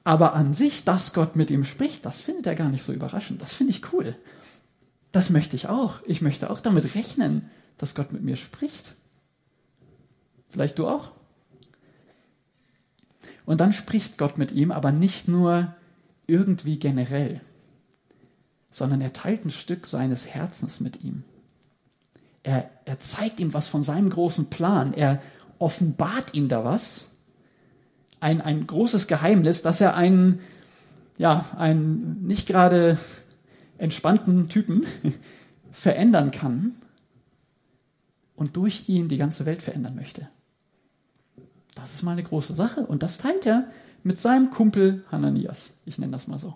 Aber 0.07 0.33
an 0.33 0.53
sich, 0.53 0.85
dass 0.85 1.13
Gott 1.13 1.35
mit 1.35 1.51
ihm 1.51 1.63
spricht, 1.65 2.05
das 2.05 2.21
findet 2.21 2.47
er 2.47 2.55
gar 2.55 2.69
nicht 2.69 2.83
so 2.83 2.93
überraschend. 2.93 3.41
Das 3.41 3.53
finde 3.53 3.71
ich 3.71 3.93
cool. 3.93 4.15
Das 5.11 5.29
möchte 5.29 5.55
ich 5.55 5.67
auch. 5.67 5.99
Ich 6.05 6.21
möchte 6.21 6.49
auch 6.49 6.61
damit 6.61 6.95
rechnen, 6.95 7.49
dass 7.77 7.95
Gott 7.95 8.11
mit 8.13 8.23
mir 8.23 8.37
spricht. 8.37 8.95
Vielleicht 10.47 10.79
du 10.79 10.87
auch. 10.87 11.11
Und 13.45 13.59
dann 13.59 13.73
spricht 13.73 14.17
Gott 14.17 14.37
mit 14.37 14.51
ihm, 14.51 14.71
aber 14.71 14.91
nicht 14.91 15.27
nur 15.27 15.75
irgendwie 16.25 16.79
generell 16.79 17.41
sondern 18.77 19.01
er 19.01 19.11
teilt 19.11 19.43
ein 19.43 19.49
Stück 19.49 19.87
seines 19.87 20.27
Herzens 20.27 20.79
mit 20.79 21.03
ihm. 21.03 21.23
Er, 22.43 22.69
er 22.85 22.99
zeigt 22.99 23.39
ihm 23.39 23.53
was 23.55 23.67
von 23.67 23.81
seinem 23.81 24.11
großen 24.11 24.51
Plan. 24.51 24.93
Er 24.93 25.19
offenbart 25.57 26.35
ihm 26.35 26.47
da 26.47 26.63
was. 26.63 27.16
Ein, 28.19 28.41
ein 28.41 28.65
großes 28.65 29.07
Geheimnis, 29.07 29.61
dass 29.61 29.81
er 29.81 29.95
einen, 29.95 30.39
ja, 31.17 31.45
einen 31.57 32.25
nicht 32.25 32.47
gerade 32.47 32.97
entspannten 33.77 34.49
Typen 34.49 34.85
verändern 35.71 36.31
kann 36.31 36.73
und 38.35 38.55
durch 38.55 38.87
ihn 38.87 39.07
die 39.07 39.17
ganze 39.17 39.45
Welt 39.45 39.61
verändern 39.61 39.95
möchte. 39.95 40.27
Das 41.75 41.93
ist 41.93 42.03
mal 42.03 42.13
eine 42.13 42.23
große 42.23 42.55
Sache. 42.55 42.85
Und 42.85 43.03
das 43.03 43.17
teilt 43.17 43.45
er 43.45 43.69
mit 44.03 44.19
seinem 44.19 44.49
Kumpel 44.49 45.03
Hananias. 45.11 45.75
Ich 45.85 45.97
nenne 45.97 46.11
das 46.11 46.27
mal 46.27 46.39
so. 46.39 46.55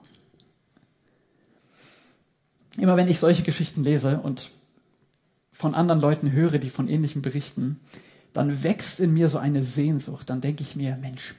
Immer 2.77 2.97
wenn 2.97 3.07
ich 3.07 3.19
solche 3.19 3.43
Geschichten 3.43 3.83
lese 3.83 4.19
und 4.19 4.51
von 5.51 5.75
anderen 5.75 6.01
Leuten 6.01 6.31
höre, 6.31 6.57
die 6.57 6.69
von 6.69 6.87
ähnlichen 6.87 7.21
berichten, 7.21 7.79
dann 8.33 8.63
wächst 8.63 8.99
in 8.99 9.13
mir 9.13 9.27
so 9.27 9.37
eine 9.37 9.61
Sehnsucht. 9.63 10.29
Dann 10.29 10.41
denke 10.41 10.63
ich 10.63 10.75
mir, 10.75 10.95
Mensch, 10.95 11.35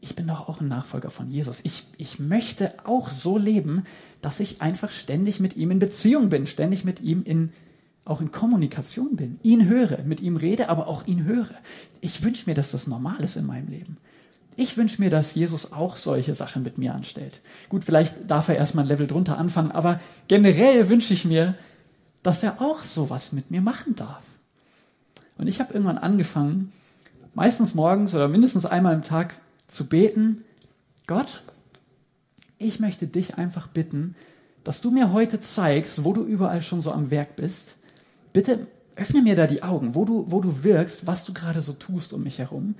ich 0.00 0.14
bin 0.14 0.26
doch 0.26 0.48
auch 0.48 0.60
ein 0.60 0.66
Nachfolger 0.66 1.10
von 1.10 1.30
Jesus. 1.30 1.60
Ich, 1.62 1.84
ich 1.98 2.18
möchte 2.18 2.72
auch 2.84 3.10
so 3.10 3.36
leben, 3.36 3.84
dass 4.22 4.40
ich 4.40 4.62
einfach 4.62 4.90
ständig 4.90 5.40
mit 5.40 5.56
ihm 5.56 5.70
in 5.70 5.78
Beziehung 5.78 6.30
bin, 6.30 6.46
ständig 6.46 6.84
mit 6.84 7.00
ihm 7.00 7.22
in, 7.22 7.52
auch 8.04 8.20
in 8.20 8.32
Kommunikation 8.32 9.16
bin, 9.16 9.38
ihn 9.42 9.68
höre, 9.68 10.02
mit 10.04 10.20
ihm 10.20 10.36
rede, 10.36 10.68
aber 10.68 10.86
auch 10.86 11.06
ihn 11.06 11.24
höre. 11.24 11.50
Ich 12.00 12.22
wünsche 12.22 12.48
mir, 12.48 12.54
dass 12.54 12.70
das 12.70 12.86
normal 12.86 13.22
ist 13.22 13.36
in 13.36 13.46
meinem 13.46 13.68
Leben. 13.68 13.98
Ich 14.56 14.76
wünsche 14.76 15.00
mir, 15.00 15.10
dass 15.10 15.34
Jesus 15.34 15.72
auch 15.72 15.96
solche 15.96 16.34
Sachen 16.34 16.62
mit 16.62 16.78
mir 16.78 16.94
anstellt. 16.94 17.40
Gut, 17.68 17.84
vielleicht 17.84 18.30
darf 18.30 18.48
er 18.48 18.56
erstmal 18.56 18.84
ein 18.84 18.88
Level 18.88 19.06
drunter 19.06 19.38
anfangen, 19.38 19.70
aber 19.70 20.00
generell 20.28 20.88
wünsche 20.88 21.14
ich 21.14 21.24
mir, 21.24 21.54
dass 22.22 22.42
er 22.42 22.60
auch 22.60 22.82
sowas 22.82 23.32
mit 23.32 23.50
mir 23.50 23.60
machen 23.60 23.94
darf. 23.96 24.24
Und 25.38 25.46
ich 25.46 25.60
habe 25.60 25.72
irgendwann 25.72 25.98
angefangen, 25.98 26.72
meistens 27.34 27.74
morgens 27.74 28.14
oder 28.14 28.28
mindestens 28.28 28.66
einmal 28.66 28.94
im 28.94 29.02
Tag 29.02 29.36
zu 29.70 29.86
beten, 29.86 30.44
Gott, 31.06 31.42
ich 32.58 32.80
möchte 32.80 33.08
dich 33.08 33.38
einfach 33.38 33.68
bitten, 33.68 34.14
dass 34.64 34.80
du 34.80 34.90
mir 34.90 35.12
heute 35.12 35.40
zeigst, 35.40 36.04
wo 36.04 36.12
du 36.12 36.24
überall 36.24 36.62
schon 36.62 36.80
so 36.80 36.92
am 36.92 37.10
Werk 37.10 37.36
bist. 37.36 37.76
Bitte 38.32 38.66
öffne 38.96 39.22
mir 39.22 39.34
da 39.34 39.46
die 39.46 39.62
Augen, 39.62 39.94
wo 39.94 40.04
du, 40.04 40.30
wo 40.30 40.40
du 40.40 40.62
wirkst, 40.62 41.06
was 41.06 41.24
du 41.24 41.32
gerade 41.32 41.62
so 41.62 41.72
tust 41.72 42.12
um 42.12 42.22
mich 42.22 42.38
herum. 42.38 42.74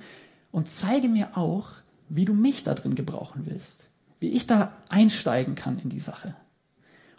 Und 0.51 0.69
zeige 0.69 1.09
mir 1.09 1.35
auch, 1.35 1.69
wie 2.09 2.25
du 2.25 2.33
mich 2.33 2.63
da 2.63 2.73
drin 2.75 2.93
gebrauchen 2.93 3.43
willst. 3.45 3.85
Wie 4.19 4.29
ich 4.29 4.45
da 4.45 4.77
einsteigen 4.89 5.55
kann 5.55 5.79
in 5.79 5.89
die 5.89 5.99
Sache. 5.99 6.35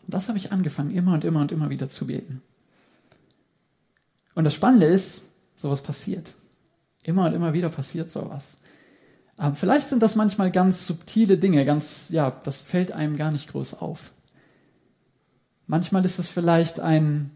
Und 0.05 0.15
das 0.15 0.29
habe 0.29 0.39
ich 0.39 0.53
angefangen, 0.53 0.91
immer 0.91 1.15
und 1.15 1.25
immer 1.25 1.41
und 1.41 1.51
immer 1.51 1.71
wieder 1.71 1.91
zu 1.91 2.07
beten. 2.07 2.43
Und 4.35 4.45
das 4.45 4.55
Spannende 4.55 4.87
ist, 4.87 5.33
sowas 5.57 5.83
passiert. 5.83 6.35
Immer 7.03 7.27
und 7.27 7.33
immer 7.33 7.53
wieder 7.55 7.69
passiert 7.69 8.11
sowas. 8.11 8.57
Ähm, 9.41 9.55
vielleicht 9.55 9.89
sind 9.89 10.03
das 10.03 10.17
manchmal 10.17 10.51
ganz 10.51 10.87
subtile 10.87 11.39
Dinge, 11.39 11.65
ganz, 11.65 12.11
ja, 12.11 12.31
das 12.45 12.63
fällt 12.63 12.93
einem 12.93 13.17
gar 13.17 13.33
nicht 13.33 13.51
groß 13.51 13.75
auf. 13.75 14.13
Manchmal 15.67 16.05
ist 16.05 16.19
es 16.19 16.29
vielleicht 16.29 16.81
ein, 16.81 17.31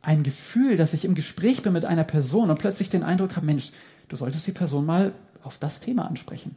ein 0.00 0.22
Gefühl, 0.22 0.76
dass 0.76 0.94
ich 0.94 1.04
im 1.04 1.14
Gespräch 1.14 1.62
bin 1.62 1.72
mit 1.72 1.84
einer 1.84 2.04
Person 2.04 2.50
und 2.50 2.58
plötzlich 2.58 2.90
den 2.90 3.04
Eindruck 3.04 3.36
habe, 3.36 3.46
Mensch, 3.46 3.70
du 4.08 4.16
solltest 4.16 4.46
die 4.46 4.52
Person 4.52 4.84
mal 4.84 5.12
auf 5.42 5.58
das 5.58 5.80
Thema 5.80 6.06
ansprechen. 6.06 6.56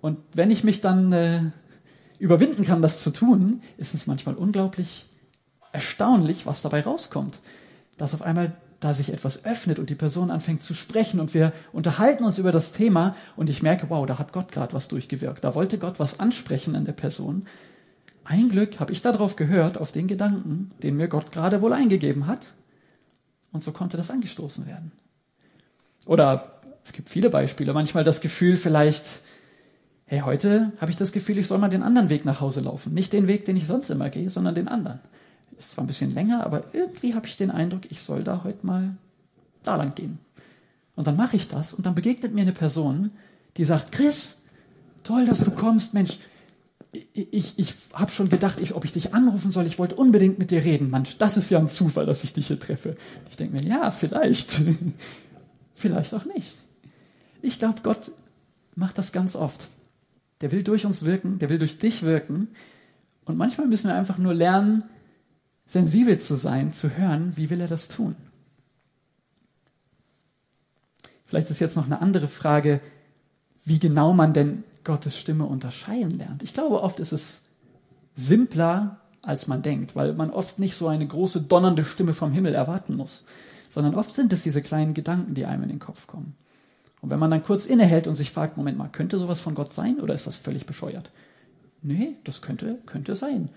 Und 0.00 0.18
wenn 0.34 0.50
ich 0.50 0.64
mich 0.64 0.80
dann 0.80 1.12
äh, 1.12 1.50
überwinden 2.18 2.64
kann, 2.64 2.82
das 2.82 3.00
zu 3.00 3.10
tun, 3.10 3.62
ist 3.78 3.94
es 3.94 4.06
manchmal 4.06 4.36
unglaublich 4.36 5.06
erstaunlich, 5.72 6.46
was 6.46 6.62
dabei 6.62 6.82
rauskommt. 6.82 7.40
Dass 7.96 8.14
auf 8.14 8.22
einmal 8.22 8.52
da 8.82 8.92
sich 8.92 9.12
etwas 9.12 9.44
öffnet 9.44 9.78
und 9.78 9.90
die 9.90 9.94
Person 9.94 10.30
anfängt 10.30 10.62
zu 10.62 10.74
sprechen 10.74 11.20
und 11.20 11.34
wir 11.34 11.52
unterhalten 11.72 12.24
uns 12.24 12.38
über 12.38 12.50
das 12.50 12.72
Thema 12.72 13.14
und 13.36 13.48
ich 13.48 13.62
merke, 13.62 13.88
wow, 13.90 14.04
da 14.06 14.18
hat 14.18 14.32
Gott 14.32 14.50
gerade 14.50 14.72
was 14.72 14.88
durchgewirkt. 14.88 15.44
Da 15.44 15.54
wollte 15.54 15.78
Gott 15.78 16.00
was 16.00 16.20
ansprechen 16.20 16.74
in 16.74 16.84
der 16.84 16.92
Person. 16.92 17.44
Ein 18.24 18.48
Glück 18.48 18.80
habe 18.80 18.92
ich 18.92 19.00
darauf 19.00 19.36
gehört, 19.36 19.78
auf 19.78 19.92
den 19.92 20.08
Gedanken, 20.08 20.72
den 20.82 20.96
mir 20.96 21.08
Gott 21.08 21.32
gerade 21.32 21.62
wohl 21.62 21.72
eingegeben 21.72 22.26
hat. 22.26 22.54
Und 23.52 23.62
so 23.62 23.72
konnte 23.72 23.96
das 23.96 24.10
angestoßen 24.10 24.66
werden. 24.66 24.92
Oder 26.06 26.60
es 26.84 26.92
gibt 26.92 27.08
viele 27.08 27.30
Beispiele. 27.30 27.72
Manchmal 27.72 28.02
das 28.02 28.20
Gefühl 28.20 28.56
vielleicht, 28.56 29.20
hey, 30.06 30.20
heute 30.20 30.72
habe 30.80 30.90
ich 30.90 30.96
das 30.96 31.12
Gefühl, 31.12 31.38
ich 31.38 31.46
soll 31.46 31.58
mal 31.58 31.68
den 31.68 31.82
anderen 31.82 32.10
Weg 32.10 32.24
nach 32.24 32.40
Hause 32.40 32.60
laufen. 32.60 32.94
Nicht 32.94 33.12
den 33.12 33.28
Weg, 33.28 33.44
den 33.44 33.56
ich 33.56 33.66
sonst 33.66 33.90
immer 33.90 34.10
gehe, 34.10 34.30
sondern 34.30 34.54
den 34.54 34.68
anderen. 34.68 35.00
Ist 35.58 35.72
zwar 35.72 35.84
ein 35.84 35.86
bisschen 35.86 36.14
länger, 36.14 36.44
aber 36.44 36.74
irgendwie 36.74 37.14
habe 37.14 37.26
ich 37.26 37.36
den 37.36 37.50
Eindruck, 37.50 37.82
ich 37.90 38.00
soll 38.02 38.24
da 38.24 38.42
heute 38.44 38.66
mal 38.66 38.96
da 39.62 39.76
lang 39.76 39.94
gehen. 39.94 40.18
Und 40.96 41.06
dann 41.06 41.16
mache 41.16 41.36
ich 41.36 41.48
das 41.48 41.72
und 41.72 41.86
dann 41.86 41.94
begegnet 41.94 42.34
mir 42.34 42.42
eine 42.42 42.52
Person, 42.52 43.12
die 43.56 43.64
sagt, 43.64 43.92
Chris, 43.92 44.42
toll, 45.04 45.24
dass 45.26 45.40
du 45.40 45.50
kommst, 45.50 45.94
Mensch, 45.94 46.18
ich, 46.92 47.32
ich, 47.32 47.54
ich 47.56 47.74
habe 47.94 48.10
schon 48.10 48.28
gedacht, 48.28 48.60
ich, 48.60 48.74
ob 48.74 48.84
ich 48.84 48.92
dich 48.92 49.14
anrufen 49.14 49.50
soll. 49.50 49.66
Ich 49.66 49.78
wollte 49.78 49.94
unbedingt 49.94 50.38
mit 50.38 50.50
dir 50.50 50.62
reden. 50.62 50.90
Mensch, 50.90 51.16
das 51.16 51.38
ist 51.38 51.50
ja 51.50 51.58
ein 51.58 51.68
Zufall, 51.68 52.04
dass 52.04 52.22
ich 52.22 52.34
dich 52.34 52.48
hier 52.48 52.60
treffe. 52.60 52.96
Ich 53.30 53.36
denke 53.36 53.54
mir, 53.54 53.62
ja, 53.62 53.90
vielleicht. 53.90 54.60
vielleicht 55.74 56.12
auch 56.12 56.26
nicht. 56.26 56.54
Ich 57.40 57.58
glaube, 57.58 57.80
Gott 57.82 58.12
macht 58.74 58.98
das 58.98 59.12
ganz 59.12 59.36
oft. 59.36 59.68
Der 60.42 60.52
will 60.52 60.62
durch 60.62 60.84
uns 60.84 61.04
wirken, 61.04 61.38
der 61.38 61.48
will 61.48 61.58
durch 61.58 61.78
dich 61.78 62.02
wirken. 62.02 62.48
Und 63.24 63.38
manchmal 63.38 63.66
müssen 63.68 63.88
wir 63.88 63.94
einfach 63.94 64.18
nur 64.18 64.34
lernen, 64.34 64.84
sensibel 65.72 66.18
zu 66.18 66.36
sein, 66.36 66.70
zu 66.70 66.98
hören, 66.98 67.34
wie 67.36 67.48
will 67.48 67.60
er 67.60 67.66
das 67.66 67.88
tun. 67.88 68.14
Vielleicht 71.24 71.48
ist 71.48 71.60
jetzt 71.60 71.76
noch 71.76 71.86
eine 71.86 72.02
andere 72.02 72.28
Frage, 72.28 72.80
wie 73.64 73.78
genau 73.78 74.12
man 74.12 74.34
denn 74.34 74.64
Gottes 74.84 75.16
Stimme 75.16 75.46
unterscheiden 75.46 76.18
lernt. 76.18 76.42
Ich 76.42 76.52
glaube, 76.52 76.82
oft 76.82 77.00
ist 77.00 77.12
es 77.12 77.44
simpler, 78.14 79.00
als 79.22 79.46
man 79.46 79.62
denkt, 79.62 79.96
weil 79.96 80.12
man 80.12 80.30
oft 80.30 80.58
nicht 80.58 80.76
so 80.76 80.88
eine 80.88 81.06
große 81.06 81.40
donnernde 81.40 81.84
Stimme 81.84 82.12
vom 82.12 82.32
Himmel 82.32 82.54
erwarten 82.54 82.94
muss, 82.94 83.24
sondern 83.70 83.94
oft 83.94 84.12
sind 84.12 84.30
es 84.34 84.42
diese 84.42 84.60
kleinen 84.60 84.92
Gedanken, 84.92 85.32
die 85.32 85.46
einem 85.46 85.62
in 85.62 85.70
den 85.70 85.78
Kopf 85.78 86.06
kommen. 86.06 86.34
Und 87.00 87.08
wenn 87.08 87.18
man 87.18 87.30
dann 87.30 87.42
kurz 87.42 87.64
innehält 87.64 88.06
und 88.06 88.14
sich 88.14 88.30
fragt, 88.30 88.58
Moment 88.58 88.76
mal, 88.76 88.88
könnte 88.88 89.18
sowas 89.18 89.40
von 89.40 89.54
Gott 89.54 89.72
sein 89.72 90.00
oder 90.00 90.12
ist 90.12 90.26
das 90.26 90.36
völlig 90.36 90.66
bescheuert? 90.66 91.10
Nee, 91.80 92.16
das 92.24 92.42
könnte, 92.42 92.78
könnte 92.84 93.16
sein. 93.16 93.48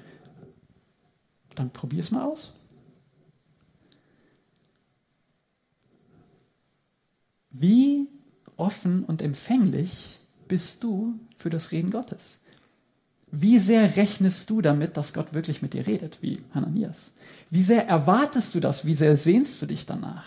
Dann 1.55 1.71
probier 1.71 2.01
es 2.01 2.11
mal 2.11 2.23
aus. 2.23 2.53
Wie 7.49 8.07
offen 8.57 9.05
und 9.05 9.21
empfänglich 9.21 10.19
bist 10.47 10.83
du 10.83 11.19
für 11.37 11.49
das 11.49 11.71
Reden 11.71 11.91
Gottes? 11.91 12.39
Wie 13.31 13.59
sehr 13.59 13.95
rechnest 13.95 14.49
du 14.49 14.61
damit, 14.61 14.97
dass 14.97 15.13
Gott 15.13 15.33
wirklich 15.33 15.61
mit 15.61 15.73
dir 15.73 15.87
redet, 15.87 16.21
wie 16.21 16.43
Hananias? 16.53 17.13
Wie 17.49 17.63
sehr 17.63 17.87
erwartest 17.87 18.55
du 18.55 18.59
das? 18.59 18.85
Wie 18.85 18.95
sehr 18.95 19.17
sehnst 19.17 19.61
du 19.61 19.65
dich 19.65 19.85
danach? 19.85 20.25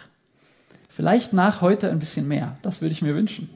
Vielleicht 0.88 1.32
nach 1.32 1.60
heute 1.60 1.90
ein 1.90 2.00
bisschen 2.00 2.26
mehr. 2.28 2.54
Das 2.62 2.80
würde 2.80 2.92
ich 2.92 3.02
mir 3.02 3.14
wünschen. 3.14 3.48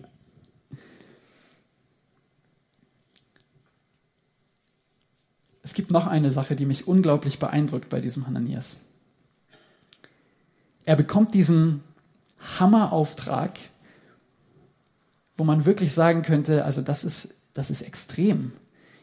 Es 5.72 5.74
gibt 5.74 5.90
noch 5.90 6.06
eine 6.06 6.30
Sache, 6.30 6.54
die 6.54 6.66
mich 6.66 6.86
unglaublich 6.86 7.38
beeindruckt 7.38 7.88
bei 7.88 8.02
diesem 8.02 8.26
Hananias. 8.26 8.76
Er 10.84 10.96
bekommt 10.96 11.32
diesen 11.32 11.82
Hammerauftrag, 12.58 13.52
wo 15.38 15.44
man 15.44 15.64
wirklich 15.64 15.94
sagen 15.94 16.20
könnte, 16.20 16.66
also 16.66 16.82
das 16.82 17.04
ist, 17.04 17.36
das 17.54 17.70
ist 17.70 17.80
extrem. 17.80 18.52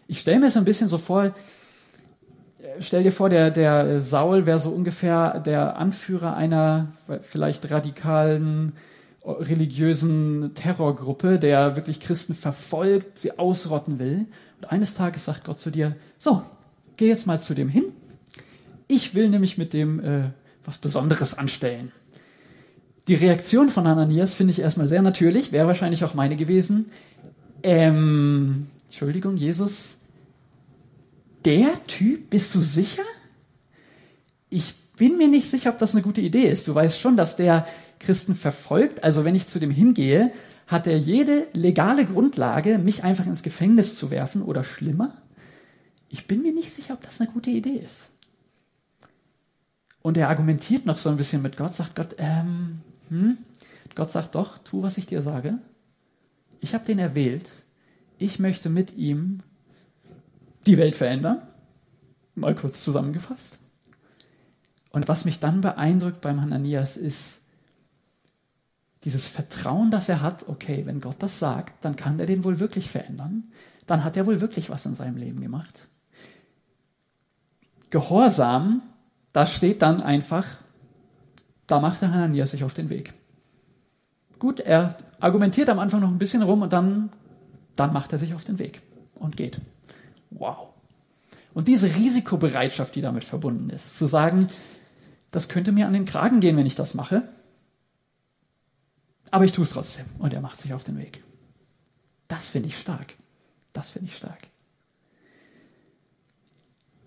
Ich 0.05 0.19
stelle 0.19 0.39
mir 0.39 0.45
es 0.45 0.57
ein 0.57 0.63
bisschen 0.63 0.89
so 0.89 0.99
vor, 0.99 1.33
stell 2.79 3.01
dir 3.01 3.11
vor, 3.11 3.29
der, 3.29 3.49
der 3.49 3.99
Saul 3.99 4.45
wäre 4.45 4.59
so 4.59 4.69
ungefähr 4.69 5.39
der 5.39 5.75
Anführer 5.77 6.35
einer 6.35 6.93
vielleicht 7.21 7.71
radikalen 7.71 8.73
religiösen 9.25 10.53
Terrorgruppe, 10.53 11.39
der 11.39 11.75
wirklich 11.75 11.99
Christen 11.99 12.35
verfolgt, 12.35 13.17
sie 13.17 13.39
ausrotten 13.39 13.97
will. 13.97 14.27
Und 14.57 14.71
eines 14.71 14.93
Tages 14.93 15.25
sagt 15.25 15.45
Gott 15.45 15.57
zu 15.57 15.71
dir, 15.71 15.95
so, 16.19 16.43
geh 16.99 17.07
jetzt 17.07 17.25
mal 17.25 17.41
zu 17.41 17.55
dem 17.55 17.69
hin. 17.69 17.85
Ich 18.87 19.15
will 19.15 19.29
nämlich 19.29 19.57
mit 19.57 19.71
dem 19.73 19.99
äh, 20.01 20.29
was 20.65 20.77
Besonderes 20.77 21.33
anstellen. 21.33 21.91
Die 23.07 23.15
Reaktion 23.15 23.69
von 23.69 23.87
Ananias 23.87 24.33
finde 24.33 24.51
ich 24.51 24.59
erstmal 24.59 24.87
sehr 24.87 25.01
natürlich, 25.01 25.51
wäre 25.51 25.65
wahrscheinlich 25.65 26.03
auch 26.03 26.13
meine 26.13 26.35
gewesen. 26.35 26.91
Ähm, 27.63 28.67
Entschuldigung, 28.87 29.37
Jesus, 29.37 29.99
der 31.45 31.71
Typ, 31.87 32.29
bist 32.29 32.53
du 32.53 32.59
sicher? 32.59 33.03
Ich 34.49 34.75
bin 34.97 35.17
mir 35.17 35.29
nicht 35.29 35.49
sicher, 35.49 35.69
ob 35.69 35.77
das 35.77 35.93
eine 35.93 36.03
gute 36.03 36.21
Idee 36.21 36.49
ist. 36.49 36.67
Du 36.67 36.75
weißt 36.75 36.99
schon, 36.99 37.15
dass 37.15 37.37
der 37.37 37.65
Christen 37.99 38.35
verfolgt. 38.35 39.05
Also 39.05 39.23
wenn 39.23 39.35
ich 39.35 39.47
zu 39.47 39.59
dem 39.59 39.71
hingehe, 39.71 40.31
hat 40.67 40.85
er 40.85 40.97
jede 40.97 41.47
legale 41.53 42.05
Grundlage, 42.05 42.77
mich 42.77 43.05
einfach 43.05 43.25
ins 43.25 43.41
Gefängnis 43.41 43.95
zu 43.95 44.11
werfen 44.11 44.41
oder 44.41 44.65
schlimmer. 44.65 45.13
Ich 46.09 46.27
bin 46.27 46.41
mir 46.41 46.53
nicht 46.53 46.71
sicher, 46.71 46.93
ob 46.93 47.01
das 47.01 47.21
eine 47.21 47.29
gute 47.29 47.51
Idee 47.51 47.77
ist. 47.77 48.13
Und 50.01 50.17
er 50.17 50.29
argumentiert 50.29 50.85
noch 50.85 50.97
so 50.97 51.09
ein 51.09 51.17
bisschen 51.17 51.41
mit 51.41 51.57
Gott, 51.57 51.75
sagt 51.75 51.95
Gott, 51.95 52.15
ähm, 52.17 52.81
hm? 53.09 53.37
Gott 53.95 54.11
sagt 54.11 54.35
doch, 54.35 54.57
tu, 54.59 54.81
was 54.81 54.97
ich 54.97 55.07
dir 55.07 55.21
sage. 55.21 55.59
Ich 56.61 56.73
habe 56.73 56.85
den 56.85 56.99
erwählt. 56.99 57.51
Ich 58.17 58.39
möchte 58.39 58.69
mit 58.69 58.95
ihm 58.95 59.41
die 60.65 60.77
Welt 60.77 60.95
verändern. 60.95 61.41
Mal 62.35 62.55
kurz 62.55 62.83
zusammengefasst. 62.83 63.59
Und 64.91 65.07
was 65.07 65.25
mich 65.25 65.39
dann 65.39 65.61
beeindruckt 65.61 66.21
beim 66.21 66.41
Hananias 66.41 66.97
ist 66.97 67.43
dieses 69.03 69.27
Vertrauen, 69.27 69.91
das 69.91 70.09
er 70.09 70.21
hat, 70.21 70.47
okay, 70.47 70.85
wenn 70.85 71.01
Gott 71.01 71.17
das 71.19 71.39
sagt, 71.39 71.83
dann 71.83 71.95
kann 71.95 72.19
er 72.19 72.25
den 72.25 72.43
wohl 72.43 72.59
wirklich 72.59 72.89
verändern. 72.89 73.51
Dann 73.85 74.03
hat 74.03 74.17
er 74.17 74.25
wohl 74.25 74.41
wirklich 74.41 74.69
was 74.69 74.85
in 74.85 74.95
seinem 74.95 75.17
Leben 75.17 75.41
gemacht. 75.41 75.88
Gehorsam, 77.89 78.81
da 79.33 79.45
steht 79.45 79.81
dann 79.81 80.01
einfach, 80.01 80.45
da 81.67 81.79
macht 81.79 82.01
der 82.01 82.11
Hananias 82.11 82.51
sich 82.51 82.63
auf 82.63 82.73
den 82.73 82.89
Weg. 82.89 83.13
Gut, 84.37 84.59
er 84.59 84.95
argumentiert 85.19 85.69
am 85.69 85.79
Anfang 85.79 85.99
noch 85.99 86.09
ein 86.09 86.19
bisschen 86.19 86.41
rum 86.41 86.61
und 86.61 86.73
dann, 86.73 87.11
dann 87.75 87.93
macht 87.93 88.13
er 88.13 88.19
sich 88.19 88.33
auf 88.33 88.43
den 88.43 88.59
Weg 88.59 88.81
und 89.15 89.37
geht. 89.37 89.59
Wow. 90.29 90.69
Und 91.53 91.67
diese 91.67 91.93
Risikobereitschaft, 91.95 92.95
die 92.95 93.01
damit 93.01 93.23
verbunden 93.23 93.69
ist, 93.69 93.97
zu 93.97 94.07
sagen, 94.07 94.47
das 95.31 95.49
könnte 95.49 95.71
mir 95.71 95.87
an 95.87 95.93
den 95.93 96.05
Kragen 96.05 96.39
gehen, 96.39 96.57
wenn 96.57 96.65
ich 96.65 96.75
das 96.75 96.93
mache, 96.93 97.27
aber 99.31 99.45
ich 99.45 99.51
tue 99.51 99.63
es 99.63 99.71
trotzdem 99.71 100.05
und 100.19 100.33
er 100.33 100.41
macht 100.41 100.59
sich 100.59 100.73
auf 100.73 100.83
den 100.83 100.97
Weg. 100.97 101.23
Das 102.27 102.49
finde 102.49 102.69
ich 102.69 102.77
stark. 102.77 103.15
Das 103.73 103.91
finde 103.91 104.07
ich 104.09 104.17
stark. 104.17 104.39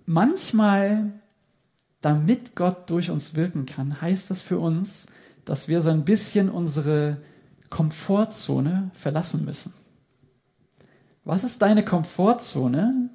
Manchmal, 0.06 1.12
damit 2.00 2.56
Gott 2.56 2.90
durch 2.90 3.10
uns 3.10 3.34
wirken 3.34 3.66
kann, 3.66 4.00
heißt 4.00 4.30
das 4.30 4.42
für 4.42 4.58
uns, 4.58 5.06
dass 5.44 5.68
wir 5.68 5.82
so 5.82 5.90
ein 5.90 6.04
bisschen 6.04 6.48
unsere 6.50 7.18
Komfortzone 7.70 8.90
verlassen 8.94 9.44
müssen. 9.44 9.72
Was 11.24 11.44
ist 11.44 11.62
deine 11.62 11.84
Komfortzone, 11.84 13.10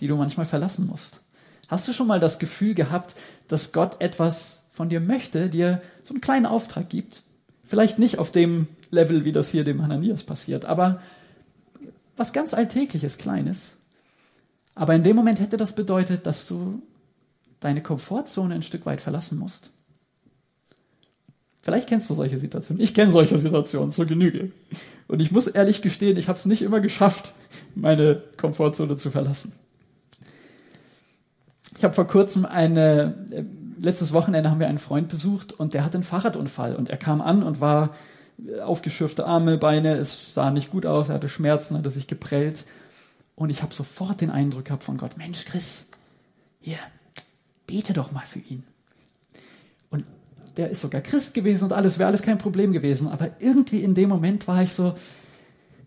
die 0.00 0.06
du 0.06 0.16
manchmal 0.16 0.46
verlassen 0.46 0.86
musst? 0.86 1.20
Hast 1.68 1.86
du 1.86 1.92
schon 1.92 2.06
mal 2.06 2.18
das 2.18 2.38
Gefühl 2.38 2.74
gehabt, 2.74 3.14
dass 3.46 3.72
Gott 3.72 4.00
etwas 4.00 4.66
von 4.72 4.88
dir 4.88 5.00
möchte, 5.00 5.48
dir 5.48 5.82
so 6.04 6.14
einen 6.14 6.20
kleinen 6.20 6.46
Auftrag 6.46 6.88
gibt? 6.88 7.22
Vielleicht 7.62 7.98
nicht 7.98 8.18
auf 8.18 8.32
dem 8.32 8.66
Level, 8.90 9.24
wie 9.24 9.32
das 9.32 9.50
hier 9.50 9.62
dem 9.62 9.82
Hananias 9.82 10.24
passiert, 10.24 10.64
aber 10.64 11.00
was 12.16 12.32
ganz 12.32 12.54
Alltägliches, 12.54 13.18
Kleines. 13.18 13.76
Aber 14.74 14.94
in 14.94 15.02
dem 15.02 15.16
Moment 15.16 15.40
hätte 15.40 15.56
das 15.56 15.74
bedeutet, 15.74 16.26
dass 16.26 16.46
du 16.46 16.82
deine 17.60 17.82
Komfortzone 17.82 18.54
ein 18.54 18.62
Stück 18.62 18.86
weit 18.86 19.00
verlassen 19.00 19.38
musst. 19.38 19.70
Vielleicht 21.62 21.88
kennst 21.88 22.08
du 22.08 22.14
solche 22.14 22.38
Situationen. 22.38 22.82
Ich 22.82 22.94
kenne 22.94 23.12
solche 23.12 23.36
Situationen 23.36 23.90
zur 23.90 24.06
Genüge. 24.06 24.50
Und 25.08 25.20
ich 25.20 25.30
muss 25.30 25.46
ehrlich 25.46 25.82
gestehen, 25.82 26.16
ich 26.16 26.28
habe 26.28 26.38
es 26.38 26.46
nicht 26.46 26.62
immer 26.62 26.80
geschafft, 26.80 27.34
meine 27.74 28.22
Komfortzone 28.38 28.96
zu 28.96 29.10
verlassen. 29.10 29.52
Ich 31.76 31.84
habe 31.84 31.94
vor 31.94 32.06
kurzem 32.06 32.46
eine, 32.46 33.26
äh, 33.30 33.44
letztes 33.78 34.12
Wochenende 34.12 34.50
haben 34.50 34.60
wir 34.60 34.68
einen 34.68 34.78
Freund 34.78 35.08
besucht 35.08 35.52
und 35.52 35.74
der 35.74 35.84
hatte 35.84 35.98
einen 35.98 36.04
Fahrradunfall 36.04 36.76
und 36.76 36.88
er 36.88 36.96
kam 36.96 37.20
an 37.20 37.42
und 37.42 37.60
war 37.60 37.94
aufgeschürfte 38.64 39.26
Arme, 39.26 39.58
Beine, 39.58 39.96
es 39.96 40.34
sah 40.34 40.50
nicht 40.50 40.70
gut 40.70 40.86
aus, 40.86 41.08
er 41.08 41.16
hatte 41.16 41.28
Schmerzen, 41.28 41.76
hatte 41.76 41.90
sich 41.90 42.06
geprellt. 42.06 42.64
Und 43.40 43.48
ich 43.48 43.62
habe 43.62 43.72
sofort 43.72 44.20
den 44.20 44.28
Eindruck 44.28 44.66
gehabt 44.66 44.82
von 44.82 44.98
Gott, 44.98 45.16
Mensch, 45.16 45.46
Chris, 45.46 45.88
hier, 46.60 46.76
bete 47.66 47.94
doch 47.94 48.12
mal 48.12 48.26
für 48.26 48.38
ihn. 48.38 48.64
Und 49.88 50.04
der 50.58 50.68
ist 50.68 50.82
sogar 50.82 51.00
Christ 51.00 51.32
gewesen 51.32 51.64
und 51.64 51.72
alles, 51.72 51.98
wäre 51.98 52.08
alles 52.08 52.20
kein 52.20 52.36
Problem 52.36 52.70
gewesen. 52.70 53.08
Aber 53.08 53.30
irgendwie 53.38 53.82
in 53.82 53.94
dem 53.94 54.10
Moment 54.10 54.46
war 54.46 54.62
ich 54.62 54.74
so, 54.74 54.92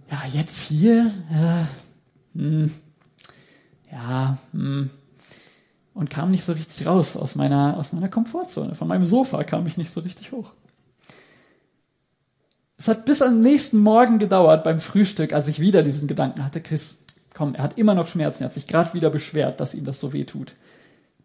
ja, 0.09 0.23
jetzt 0.33 0.57
hier, 0.61 1.11
äh, 1.31 2.39
hm, 2.39 2.71
ja, 3.91 4.35
hm, 4.51 4.89
und 5.93 6.09
kam 6.09 6.31
nicht 6.31 6.45
so 6.45 6.53
richtig 6.53 6.87
raus 6.87 7.15
aus 7.15 7.35
meiner, 7.35 7.77
aus 7.77 7.93
meiner 7.93 8.09
Komfortzone. 8.09 8.73
Von 8.73 8.87
meinem 8.87 9.05
Sofa 9.05 9.43
kam 9.43 9.67
ich 9.67 9.77
nicht 9.77 9.91
so 9.91 10.01
richtig 10.01 10.31
hoch. 10.31 10.53
Es 12.77 12.87
hat 12.87 13.05
bis 13.05 13.21
am 13.21 13.41
nächsten 13.41 13.77
Morgen 13.77 14.17
gedauert 14.17 14.63
beim 14.63 14.79
Frühstück, 14.79 15.33
als 15.33 15.47
ich 15.47 15.59
wieder 15.59 15.83
diesen 15.83 16.07
Gedanken 16.07 16.43
hatte, 16.43 16.59
Chris, 16.59 17.02
komm, 17.33 17.55
er 17.55 17.63
hat 17.63 17.77
immer 17.77 17.95
noch 17.95 18.07
Schmerzen, 18.07 18.43
er 18.43 18.47
hat 18.47 18.53
sich 18.53 18.67
gerade 18.67 18.93
wieder 18.93 19.09
beschwert, 19.09 19.59
dass 19.59 19.73
ihm 19.73 19.85
das 19.85 19.99
so 19.99 20.13
weh 20.13 20.23
tut. 20.23 20.55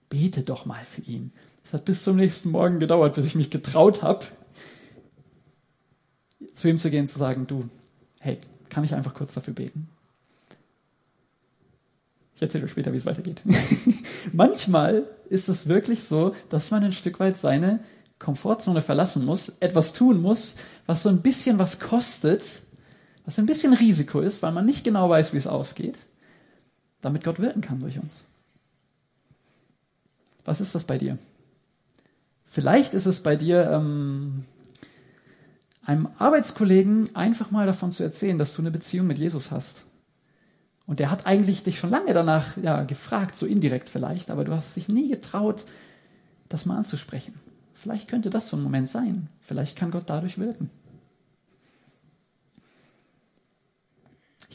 Bete 0.08 0.42
doch 0.42 0.64
mal 0.64 0.84
für 0.84 1.02
ihn. 1.02 1.32
Es 1.64 1.72
hat 1.74 1.84
bis 1.84 2.02
zum 2.02 2.16
nächsten 2.16 2.50
Morgen 2.50 2.80
gedauert, 2.80 3.14
bis 3.14 3.26
ich 3.26 3.34
mich 3.34 3.50
getraut 3.50 4.02
habe, 4.02 4.24
zu 6.54 6.68
ihm 6.68 6.78
zu 6.78 6.90
gehen, 6.90 7.06
zu 7.06 7.18
sagen, 7.18 7.46
du, 7.46 7.68
hey, 8.20 8.38
kann 8.70 8.84
ich 8.84 8.94
einfach 8.94 9.14
kurz 9.14 9.34
dafür 9.34 9.54
beten? 9.54 9.88
Ich 12.34 12.42
erzähle 12.42 12.68
später, 12.68 12.92
wie 12.92 12.96
es 12.96 13.06
weitergeht. 13.06 13.42
Manchmal 14.32 15.06
ist 15.28 15.48
es 15.48 15.68
wirklich 15.68 16.04
so, 16.04 16.34
dass 16.48 16.70
man 16.70 16.84
ein 16.84 16.92
Stück 16.92 17.20
weit 17.20 17.36
seine 17.36 17.80
Komfortzone 18.18 18.80
verlassen 18.80 19.24
muss, 19.24 19.50
etwas 19.60 19.92
tun 19.92 20.22
muss, 20.22 20.56
was 20.86 21.02
so 21.02 21.08
ein 21.08 21.20
bisschen 21.20 21.58
was 21.58 21.80
kostet, 21.80 22.62
was 23.28 23.38
ein 23.38 23.44
bisschen 23.44 23.74
Risiko 23.74 24.20
ist, 24.20 24.42
weil 24.42 24.52
man 24.52 24.64
nicht 24.64 24.84
genau 24.84 25.10
weiß, 25.10 25.34
wie 25.34 25.36
es 25.36 25.46
ausgeht, 25.46 25.98
damit 27.02 27.24
Gott 27.24 27.38
wirken 27.38 27.60
kann 27.60 27.78
durch 27.78 27.98
uns. 27.98 28.24
Was 30.46 30.62
ist 30.62 30.74
das 30.74 30.84
bei 30.84 30.96
dir? 30.96 31.18
Vielleicht 32.46 32.94
ist 32.94 33.04
es 33.04 33.22
bei 33.22 33.36
dir, 33.36 33.70
ähm, 33.70 34.44
einem 35.84 36.08
Arbeitskollegen 36.16 37.14
einfach 37.14 37.50
mal 37.50 37.66
davon 37.66 37.92
zu 37.92 38.02
erzählen, 38.02 38.38
dass 38.38 38.54
du 38.54 38.62
eine 38.62 38.70
Beziehung 38.70 39.06
mit 39.06 39.18
Jesus 39.18 39.50
hast. 39.50 39.84
Und 40.86 40.98
der 40.98 41.10
hat 41.10 41.26
eigentlich 41.26 41.62
dich 41.62 41.78
schon 41.78 41.90
lange 41.90 42.14
danach 42.14 42.56
ja, 42.56 42.84
gefragt, 42.84 43.36
so 43.36 43.44
indirekt 43.44 43.90
vielleicht, 43.90 44.30
aber 44.30 44.44
du 44.44 44.52
hast 44.52 44.74
dich 44.74 44.88
nie 44.88 45.10
getraut, 45.10 45.66
das 46.48 46.64
mal 46.64 46.78
anzusprechen. 46.78 47.34
Vielleicht 47.74 48.08
könnte 48.08 48.30
das 48.30 48.48
so 48.48 48.56
ein 48.56 48.62
Moment 48.62 48.88
sein. 48.88 49.28
Vielleicht 49.42 49.76
kann 49.76 49.90
Gott 49.90 50.04
dadurch 50.06 50.38
wirken. 50.38 50.70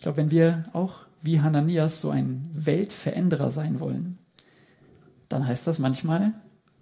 Ich 0.03 0.05
glaube, 0.05 0.17
wenn 0.17 0.31
wir 0.31 0.63
auch 0.73 0.95
wie 1.21 1.39
Hananias 1.39 2.01
so 2.01 2.09
ein 2.09 2.49
Weltveränderer 2.51 3.49
sein 3.51 3.79
wollen, 3.79 4.17
dann 5.29 5.47
heißt 5.47 5.65
das 5.65 5.79
manchmal 5.79 6.33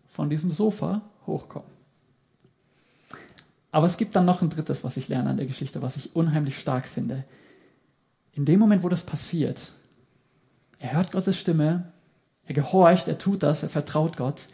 von 0.07 0.31
diesem 0.31 0.49
Sofa 0.49 1.03
hochkommen. 1.27 1.69
Aber 3.71 3.85
es 3.85 3.97
gibt 3.97 4.15
dann 4.15 4.25
noch 4.25 4.41
ein 4.41 4.49
drittes, 4.49 4.83
was 4.83 4.97
ich 4.97 5.07
lerne 5.07 5.29
an 5.29 5.37
der 5.37 5.45
Geschichte, 5.45 5.83
was 5.83 5.97
ich 5.97 6.15
unheimlich 6.15 6.57
stark 6.57 6.87
finde. 6.87 7.23
In 8.33 8.45
dem 8.45 8.59
Moment, 8.59 8.81
wo 8.81 8.89
das 8.89 9.03
passiert, 9.03 9.71
er 10.79 10.93
hört 10.93 11.11
Gottes 11.11 11.37
Stimme, 11.37 11.91
er 12.47 12.55
gehorcht, 12.55 13.07
er 13.07 13.19
tut 13.19 13.43
das, 13.43 13.61
er 13.61 13.69
vertraut 13.69 14.17
Gott, 14.17 14.47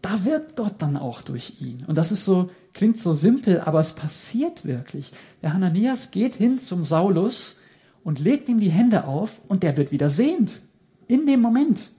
da 0.00 0.24
wirkt 0.24 0.56
Gott 0.56 0.76
dann 0.78 0.96
auch 0.96 1.20
durch 1.20 1.60
ihn. 1.60 1.84
Und 1.86 1.98
das 1.98 2.12
ist 2.12 2.24
so, 2.24 2.48
klingt 2.72 2.98
so 2.98 3.12
simpel, 3.12 3.60
aber 3.60 3.80
es 3.80 3.92
passiert 3.92 4.64
wirklich. 4.64 5.12
Der 5.42 5.52
Hananias 5.52 6.12
geht 6.12 6.36
hin 6.36 6.58
zum 6.58 6.86
Saulus 6.86 7.56
und 8.04 8.20
legt 8.20 8.48
ihm 8.48 8.60
die 8.60 8.70
Hände 8.70 9.06
auf 9.06 9.40
und 9.48 9.62
der 9.62 9.76
wird 9.76 9.90
wieder 9.90 10.10
sehend. 10.10 10.60
In 11.08 11.26
dem 11.26 11.40
Moment. 11.40 11.90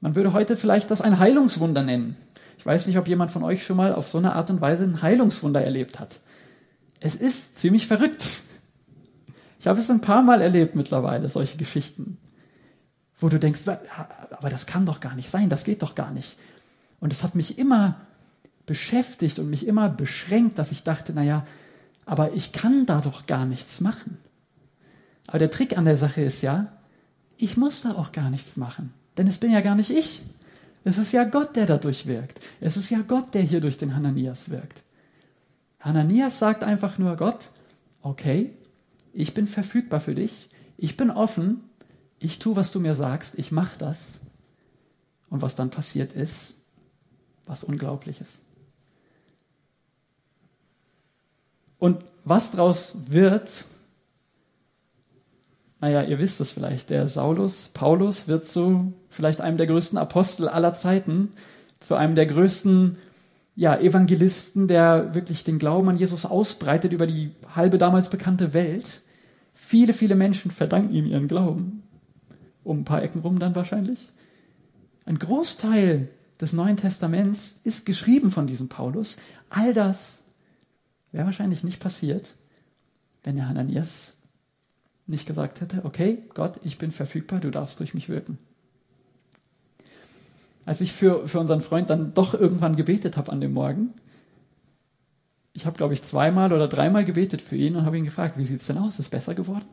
Man 0.00 0.14
würde 0.14 0.32
heute 0.32 0.56
vielleicht 0.56 0.90
das 0.90 1.00
ein 1.00 1.18
Heilungswunder 1.18 1.82
nennen. 1.82 2.16
Ich 2.58 2.64
weiß 2.64 2.86
nicht, 2.86 2.98
ob 2.98 3.08
jemand 3.08 3.30
von 3.30 3.42
euch 3.42 3.64
schon 3.64 3.76
mal 3.76 3.94
auf 3.94 4.08
so 4.08 4.18
eine 4.18 4.34
Art 4.34 4.50
und 4.50 4.60
Weise 4.60 4.84
ein 4.84 5.02
Heilungswunder 5.02 5.62
erlebt 5.62 5.98
hat. 5.98 6.20
Es 7.00 7.14
ist 7.14 7.58
ziemlich 7.58 7.86
verrückt. 7.86 8.42
Ich 9.60 9.66
habe 9.66 9.80
es 9.80 9.90
ein 9.90 10.00
paar 10.00 10.22
Mal 10.22 10.40
erlebt 10.40 10.74
mittlerweile, 10.74 11.28
solche 11.28 11.56
Geschichten, 11.56 12.18
wo 13.18 13.28
du 13.28 13.38
denkst, 13.38 13.66
aber 14.30 14.50
das 14.50 14.66
kann 14.66 14.86
doch 14.86 15.00
gar 15.00 15.14
nicht 15.14 15.30
sein, 15.30 15.48
das 15.48 15.64
geht 15.64 15.82
doch 15.82 15.94
gar 15.94 16.12
nicht. 16.12 16.36
Und 17.00 17.12
es 17.12 17.24
hat 17.24 17.34
mich 17.34 17.58
immer 17.58 18.00
beschäftigt 18.66 19.38
und 19.38 19.50
mich 19.50 19.66
immer 19.66 19.88
beschränkt, 19.88 20.58
dass 20.58 20.70
ich 20.70 20.84
dachte, 20.84 21.12
naja, 21.12 21.46
aber 22.06 22.34
ich 22.34 22.52
kann 22.52 22.86
da 22.86 23.00
doch 23.00 23.26
gar 23.26 23.46
nichts 23.46 23.80
machen. 23.80 24.18
Aber 25.28 25.38
der 25.38 25.50
Trick 25.50 25.76
an 25.76 25.84
der 25.84 25.98
Sache 25.98 26.22
ist 26.22 26.40
ja, 26.40 26.72
ich 27.36 27.56
muss 27.56 27.82
da 27.82 27.92
auch 27.92 28.12
gar 28.12 28.30
nichts 28.30 28.56
machen. 28.56 28.94
Denn 29.16 29.26
es 29.26 29.38
bin 29.38 29.52
ja 29.52 29.60
gar 29.60 29.74
nicht 29.74 29.90
ich. 29.90 30.22
Es 30.84 30.96
ist 30.96 31.12
ja 31.12 31.24
Gott, 31.24 31.54
der 31.54 31.66
dadurch 31.66 32.06
wirkt. 32.06 32.40
Es 32.60 32.78
ist 32.78 32.88
ja 32.88 33.00
Gott, 33.06 33.34
der 33.34 33.42
hier 33.42 33.60
durch 33.60 33.76
den 33.76 33.94
Hananias 33.94 34.48
wirkt. 34.48 34.82
Hananias 35.80 36.38
sagt 36.38 36.64
einfach 36.64 36.96
nur 36.96 37.16
Gott, 37.16 37.50
okay, 38.00 38.54
ich 39.12 39.34
bin 39.34 39.46
verfügbar 39.46 40.00
für 40.00 40.14
dich, 40.14 40.48
ich 40.78 40.96
bin 40.96 41.10
offen, 41.10 41.62
ich 42.18 42.38
tue, 42.38 42.56
was 42.56 42.72
du 42.72 42.80
mir 42.80 42.94
sagst, 42.94 43.38
ich 43.38 43.52
mache 43.52 43.78
das. 43.78 44.22
Und 45.28 45.42
was 45.42 45.56
dann 45.56 45.68
passiert 45.68 46.14
ist, 46.14 46.62
was 47.44 47.62
Unglaubliches. 47.62 48.40
Und 51.78 52.02
was 52.24 52.52
daraus 52.52 52.96
wird, 53.10 53.66
naja, 55.80 56.02
ihr 56.02 56.18
wisst 56.18 56.40
es 56.40 56.52
vielleicht, 56.52 56.90
der 56.90 57.06
Saulus, 57.06 57.68
Paulus 57.68 58.26
wird 58.26 58.48
zu 58.48 58.92
vielleicht 59.08 59.40
einem 59.40 59.56
der 59.56 59.68
größten 59.68 59.98
Apostel 59.98 60.48
aller 60.48 60.74
Zeiten, 60.74 61.32
zu 61.78 61.94
einem 61.94 62.16
der 62.16 62.26
größten 62.26 62.98
ja, 63.54 63.76
Evangelisten, 63.76 64.68
der 64.68 65.14
wirklich 65.14 65.44
den 65.44 65.58
Glauben 65.58 65.88
an 65.88 65.98
Jesus 65.98 66.24
ausbreitet 66.24 66.92
über 66.92 67.06
die 67.06 67.32
halbe 67.54 67.78
damals 67.78 68.10
bekannte 68.10 68.54
Welt. 68.54 69.02
Viele, 69.52 69.92
viele 69.92 70.14
Menschen 70.14 70.50
verdanken 70.50 70.94
ihm 70.94 71.06
ihren 71.06 71.28
Glauben. 71.28 71.82
Um 72.64 72.80
ein 72.80 72.84
paar 72.84 73.02
Ecken 73.02 73.20
rum 73.20 73.38
dann 73.38 73.54
wahrscheinlich. 73.54 74.08
Ein 75.06 75.18
Großteil 75.18 76.08
des 76.40 76.52
Neuen 76.52 76.76
Testaments 76.76 77.60
ist 77.64 77.86
geschrieben 77.86 78.30
von 78.30 78.46
diesem 78.46 78.68
Paulus. 78.68 79.16
All 79.50 79.72
das 79.72 80.24
wäre 81.10 81.24
wahrscheinlich 81.24 81.64
nicht 81.64 81.80
passiert, 81.80 82.36
wenn 83.24 83.36
der 83.36 83.48
Hananias 83.48 84.17
nicht 85.08 85.26
gesagt 85.26 85.60
hätte, 85.60 85.84
okay, 85.84 86.22
Gott, 86.34 86.60
ich 86.62 86.78
bin 86.78 86.90
verfügbar, 86.90 87.40
du 87.40 87.50
darfst 87.50 87.80
durch 87.80 87.94
mich 87.94 88.08
wirken. 88.08 88.38
Als 90.64 90.82
ich 90.82 90.92
für, 90.92 91.26
für 91.26 91.40
unseren 91.40 91.62
Freund 91.62 91.88
dann 91.88 92.12
doch 92.12 92.34
irgendwann 92.34 92.76
gebetet 92.76 93.16
habe 93.16 93.32
an 93.32 93.40
dem 93.40 93.54
Morgen, 93.54 93.94
ich 95.54 95.66
habe, 95.66 95.76
glaube 95.76 95.94
ich, 95.94 96.02
zweimal 96.02 96.52
oder 96.52 96.68
dreimal 96.68 97.04
gebetet 97.04 97.42
für 97.42 97.56
ihn 97.56 97.74
und 97.74 97.86
habe 97.86 97.98
ihn 97.98 98.04
gefragt, 98.04 98.38
wie 98.38 98.44
sieht 98.44 98.60
es 98.60 98.66
denn 98.66 98.78
aus? 98.78 98.94
Ist 98.94 99.00
es 99.00 99.08
besser 99.08 99.34
geworden? 99.34 99.64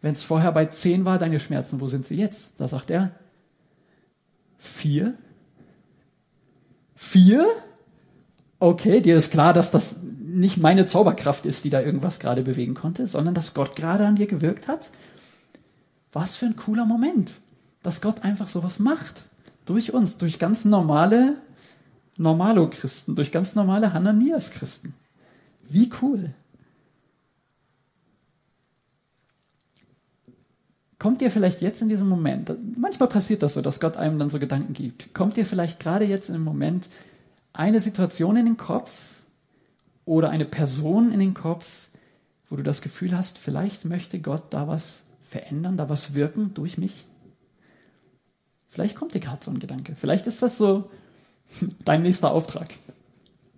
Wenn 0.00 0.12
es 0.12 0.22
vorher 0.22 0.52
bei 0.52 0.66
zehn 0.66 1.04
war, 1.04 1.18
deine 1.18 1.40
Schmerzen, 1.40 1.80
wo 1.80 1.88
sind 1.88 2.06
sie 2.06 2.14
jetzt? 2.14 2.60
Da 2.60 2.68
sagt 2.68 2.90
er, 2.90 3.12
vier. 4.58 5.14
Vier? 6.94 7.48
Okay, 8.60 9.00
dir 9.00 9.16
ist 9.16 9.32
klar, 9.32 9.52
dass 9.52 9.70
das 9.70 10.00
nicht 10.38 10.58
meine 10.58 10.86
Zauberkraft 10.86 11.46
ist, 11.46 11.64
die 11.64 11.70
da 11.70 11.80
irgendwas 11.80 12.20
gerade 12.20 12.42
bewegen 12.42 12.74
konnte, 12.74 13.06
sondern 13.06 13.34
dass 13.34 13.54
Gott 13.54 13.76
gerade 13.76 14.06
an 14.06 14.16
dir 14.16 14.26
gewirkt 14.26 14.68
hat. 14.68 14.90
Was 16.12 16.36
für 16.36 16.46
ein 16.46 16.56
cooler 16.56 16.84
Moment, 16.84 17.34
dass 17.82 18.00
Gott 18.00 18.24
einfach 18.24 18.46
sowas 18.46 18.78
macht. 18.78 19.22
Durch 19.66 19.92
uns, 19.92 20.16
durch 20.16 20.38
ganz 20.38 20.64
normale 20.64 21.36
Normalo-Christen, 22.16 23.14
durch 23.14 23.30
ganz 23.30 23.54
normale 23.54 23.92
Hananias-Christen. 23.92 24.94
Wie 25.68 25.90
cool. 26.02 26.34
Kommt 30.98 31.20
dir 31.20 31.30
vielleicht 31.30 31.60
jetzt 31.60 31.80
in 31.80 31.88
diesem 31.88 32.08
Moment, 32.08 32.52
manchmal 32.76 33.08
passiert 33.08 33.42
das 33.44 33.54
so, 33.54 33.60
dass 33.60 33.78
Gott 33.78 33.96
einem 33.96 34.18
dann 34.18 34.30
so 34.30 34.40
Gedanken 34.40 34.72
gibt, 34.72 35.14
kommt 35.14 35.36
dir 35.36 35.46
vielleicht 35.46 35.78
gerade 35.78 36.04
jetzt 36.04 36.28
in 36.28 36.34
dem 36.34 36.42
Moment 36.42 36.88
eine 37.52 37.78
Situation 37.78 38.36
in 38.36 38.46
den 38.46 38.56
Kopf 38.56 39.17
oder 40.08 40.30
eine 40.30 40.46
Person 40.46 41.12
in 41.12 41.20
den 41.20 41.34
Kopf, 41.34 41.88
wo 42.48 42.56
du 42.56 42.62
das 42.62 42.80
Gefühl 42.80 43.14
hast, 43.14 43.36
vielleicht 43.36 43.84
möchte 43.84 44.18
Gott 44.20 44.44
da 44.50 44.66
was 44.66 45.04
verändern, 45.22 45.76
da 45.76 45.90
was 45.90 46.14
wirken 46.14 46.54
durch 46.54 46.78
mich? 46.78 47.06
Vielleicht 48.70 48.96
kommt 48.96 49.14
dir 49.14 49.20
gerade 49.20 49.44
so 49.44 49.50
ein 49.50 49.58
Gedanke. 49.58 49.94
Vielleicht 49.94 50.26
ist 50.26 50.40
das 50.40 50.56
so 50.56 50.90
dein 51.84 52.02
nächster 52.02 52.32
Auftrag, 52.32 52.68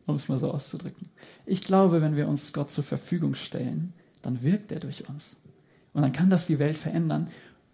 um 0.07 0.17
es 0.17 0.29
mal 0.29 0.39
so 0.39 0.51
auszudrücken. 0.51 1.09
Ich 1.47 1.61
glaube, 1.61 2.03
wenn 2.03 2.17
wir 2.17 2.27
uns 2.27 2.53
Gott 2.53 2.71
zur 2.71 2.85
Verfügung 2.85 3.37
stellen, 3.37 3.93
dann 4.23 4.43
wirkt 4.43 4.73
er 4.73 4.81
durch 4.81 5.09
uns. 5.09 5.39
Und 5.93 6.03
dann 6.03 6.13
kann 6.13 6.31
das 6.31 6.49
die 6.49 6.59
Welt 6.59 6.77
verändern. 6.77 7.31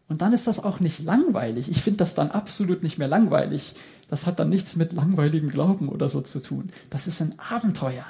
Und 0.08 0.20
dann 0.20 0.34
ist 0.34 0.46
das 0.46 0.62
auch 0.62 0.80
nicht 0.80 1.00
langweilig. 1.00 1.70
Ich 1.70 1.82
finde 1.82 1.98
das 1.98 2.14
dann 2.14 2.30
absolut 2.30 2.82
nicht 2.82 2.98
mehr 2.98 3.08
langweilig. 3.08 3.74
Das 4.08 4.26
hat 4.26 4.38
dann 4.38 4.50
nichts 4.50 4.76
mit 4.76 4.92
langweiligem 4.92 5.48
Glauben 5.48 5.88
oder 5.88 6.08
so 6.08 6.20
zu 6.20 6.40
tun. 6.40 6.70
Das 6.90 7.06
ist 7.06 7.20
ein 7.22 7.34
Abenteuer, 7.38 8.04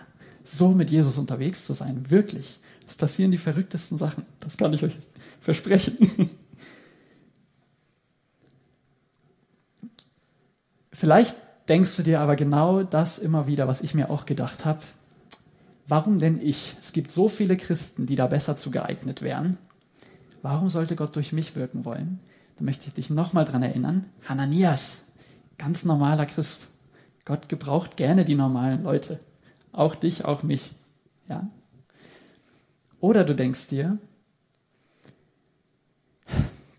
so 0.48 0.70
mit 0.70 0.90
Jesus 0.90 1.18
unterwegs 1.18 1.64
zu 1.66 1.72
sein. 1.72 2.10
Wirklich. 2.10 2.58
Es 2.86 2.94
passieren 2.94 3.30
die 3.32 3.38
verrücktesten 3.38 3.98
Sachen. 3.98 4.24
Das 4.40 4.56
kann 4.56 4.72
ich 4.72 4.82
euch 4.84 4.96
versprechen. 5.40 6.30
Vielleicht 10.92 11.36
denkst 11.68 11.96
du 11.96 12.02
dir 12.02 12.20
aber 12.20 12.36
genau 12.36 12.82
das 12.82 13.18
immer 13.18 13.46
wieder, 13.46 13.68
was 13.68 13.82
ich 13.82 13.94
mir 13.94 14.08
auch 14.08 14.24
gedacht 14.24 14.64
habe. 14.64 14.80
Warum 15.88 16.18
denn 16.18 16.40
ich? 16.40 16.76
Es 16.80 16.92
gibt 16.92 17.12
so 17.12 17.28
viele 17.28 17.56
Christen, 17.56 18.06
die 18.06 18.16
da 18.16 18.26
besser 18.26 18.56
zu 18.56 18.70
geeignet 18.70 19.22
wären. 19.22 19.58
Warum 20.42 20.68
sollte 20.68 20.96
Gott 20.96 21.14
durch 21.16 21.32
mich 21.32 21.54
wirken 21.54 21.84
wollen? 21.84 22.20
Da 22.56 22.64
möchte 22.64 22.86
ich 22.86 22.94
dich 22.94 23.10
nochmal 23.10 23.44
dran 23.44 23.62
erinnern. 23.62 24.06
Hananias, 24.28 25.04
ganz 25.58 25.84
normaler 25.84 26.26
Christ. 26.26 26.68
Gott 27.24 27.48
gebraucht 27.48 27.96
gerne 27.96 28.24
die 28.24 28.36
normalen 28.36 28.84
Leute. 28.84 29.20
Auch 29.76 29.94
dich, 29.94 30.24
auch 30.24 30.42
mich. 30.42 30.72
Ja? 31.28 31.48
Oder 32.98 33.24
du 33.24 33.34
denkst 33.34 33.68
dir, 33.68 33.98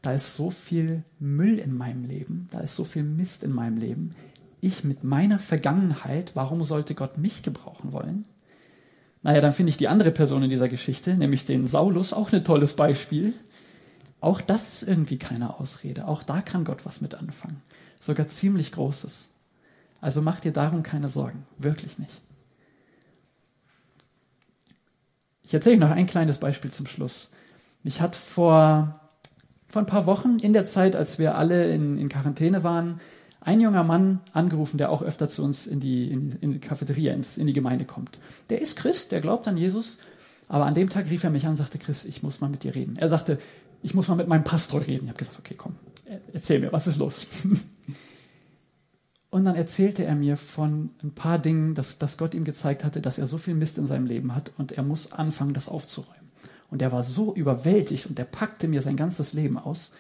da 0.01 0.13
ist 0.13 0.35
so 0.35 0.49
viel 0.49 1.03
Müll 1.19 1.59
in 1.59 1.77
meinem 1.77 2.05
Leben, 2.05 2.47
da 2.51 2.59
ist 2.59 2.75
so 2.75 2.83
viel 2.83 3.03
Mist 3.03 3.43
in 3.43 3.53
meinem 3.53 3.77
Leben. 3.77 4.15
Ich 4.61 4.83
mit 4.83 5.03
meiner 5.03 5.37
Vergangenheit, 5.37 6.35
warum 6.35 6.63
sollte 6.63 6.95
Gott 6.95 7.19
mich 7.19 7.43
gebrauchen 7.43 7.91
wollen? 7.93 8.23
Naja, 9.21 9.41
dann 9.41 9.53
finde 9.53 9.69
ich 9.69 9.77
die 9.77 9.89
andere 9.89 10.11
Person 10.11 10.41
in 10.41 10.49
dieser 10.49 10.69
Geschichte, 10.69 11.15
nämlich 11.15 11.45
den 11.45 11.67
Saulus, 11.67 12.13
auch 12.13 12.31
ein 12.31 12.43
tolles 12.43 12.75
Beispiel. 12.75 13.33
Auch 14.21 14.41
das 14.41 14.81
ist 14.81 14.89
irgendwie 14.89 15.19
keine 15.19 15.59
Ausrede. 15.59 16.07
Auch 16.07 16.23
da 16.23 16.41
kann 16.41 16.63
Gott 16.65 16.83
was 16.85 16.99
mit 16.99 17.13
anfangen. 17.13 17.61
Sogar 17.99 18.27
ziemlich 18.27 18.71
Großes. 18.71 19.29
Also 20.01 20.23
mach 20.23 20.39
dir 20.39 20.51
darum 20.51 20.81
keine 20.81 21.09
Sorgen. 21.09 21.45
Wirklich 21.59 21.99
nicht. 21.99 22.23
Ich 25.47 25.53
erzähle 25.53 25.77
noch 25.77 25.91
ein 25.91 26.07
kleines 26.07 26.39
Beispiel 26.39 26.71
zum 26.71 26.87
Schluss. 26.87 27.29
Mich 27.81 28.01
hat 28.01 28.17
vor, 28.17 28.99
vor 29.69 29.81
ein 29.81 29.85
paar 29.85 30.05
Wochen, 30.05 30.39
in 30.41 30.51
der 30.51 30.65
Zeit, 30.65 30.93
als 30.93 31.19
wir 31.19 31.35
alle 31.35 31.73
in, 31.73 31.97
in 31.97 32.09
Quarantäne 32.09 32.65
waren, 32.65 32.99
ein 33.39 33.61
junger 33.61 33.85
Mann 33.85 34.19
angerufen, 34.33 34.77
der 34.77 34.91
auch 34.91 35.01
öfter 35.01 35.29
zu 35.29 35.45
uns 35.45 35.65
in 35.65 35.79
die, 35.79 36.11
in, 36.11 36.33
in 36.41 36.51
die 36.51 36.59
Cafeteria, 36.59 37.13
ins, 37.13 37.37
in 37.37 37.47
die 37.47 37.53
Gemeinde 37.53 37.85
kommt. 37.85 38.19
Der 38.49 38.61
ist 38.61 38.75
Christ, 38.75 39.13
der 39.13 39.21
glaubt 39.21 39.47
an 39.47 39.55
Jesus, 39.55 39.99
aber 40.49 40.65
an 40.65 40.73
dem 40.73 40.89
Tag 40.89 41.09
rief 41.09 41.23
er 41.23 41.29
mich 41.29 41.45
an 41.45 41.51
und 41.51 41.55
sagte, 41.55 41.77
Chris, 41.77 42.03
ich 42.03 42.23
muss 42.23 42.41
mal 42.41 42.49
mit 42.49 42.63
dir 42.63 42.75
reden. 42.75 42.97
Er 42.97 43.07
sagte, 43.07 43.39
ich 43.81 43.93
muss 43.93 44.09
mal 44.09 44.15
mit 44.15 44.27
meinem 44.27 44.43
Pastor 44.43 44.81
reden. 44.81 45.05
Ich 45.05 45.09
habe 45.11 45.19
gesagt, 45.19 45.39
okay, 45.39 45.55
komm, 45.57 45.75
erzähl 46.33 46.59
mir, 46.59 46.73
was 46.73 46.87
ist 46.87 46.97
los? 46.97 47.25
Und 49.29 49.45
dann 49.45 49.55
erzählte 49.55 50.05
er 50.05 50.15
mir 50.15 50.37
von 50.37 50.91
ein 51.03 51.11
paar 51.11 51.37
Dingen, 51.37 51.75
dass, 51.75 51.97
dass 51.97 52.17
Gott 52.17 52.33
ihm 52.33 52.45
gezeigt 52.45 52.83
hatte, 52.83 53.01
dass 53.01 53.17
er 53.17 53.27
so 53.27 53.37
viel 53.37 53.55
Mist 53.55 53.77
in 53.77 53.87
seinem 53.87 54.05
Leben 54.05 54.33
hat 54.33 54.51
und 54.57 54.71
er 54.71 54.83
muss 54.83 55.11
anfangen, 55.11 55.53
das 55.53 55.67
aufzuräumen. 55.67 56.31
Und 56.69 56.81
er 56.81 56.91
war 56.91 57.03
so 57.03 57.33
überwältigt 57.33 58.07
und 58.07 58.17
er 58.19 58.25
packte 58.25 58.67
mir 58.67 58.81
sein 58.81 58.95
ganzes 58.95 59.33
Leben 59.33 59.57
aus. 59.57 59.91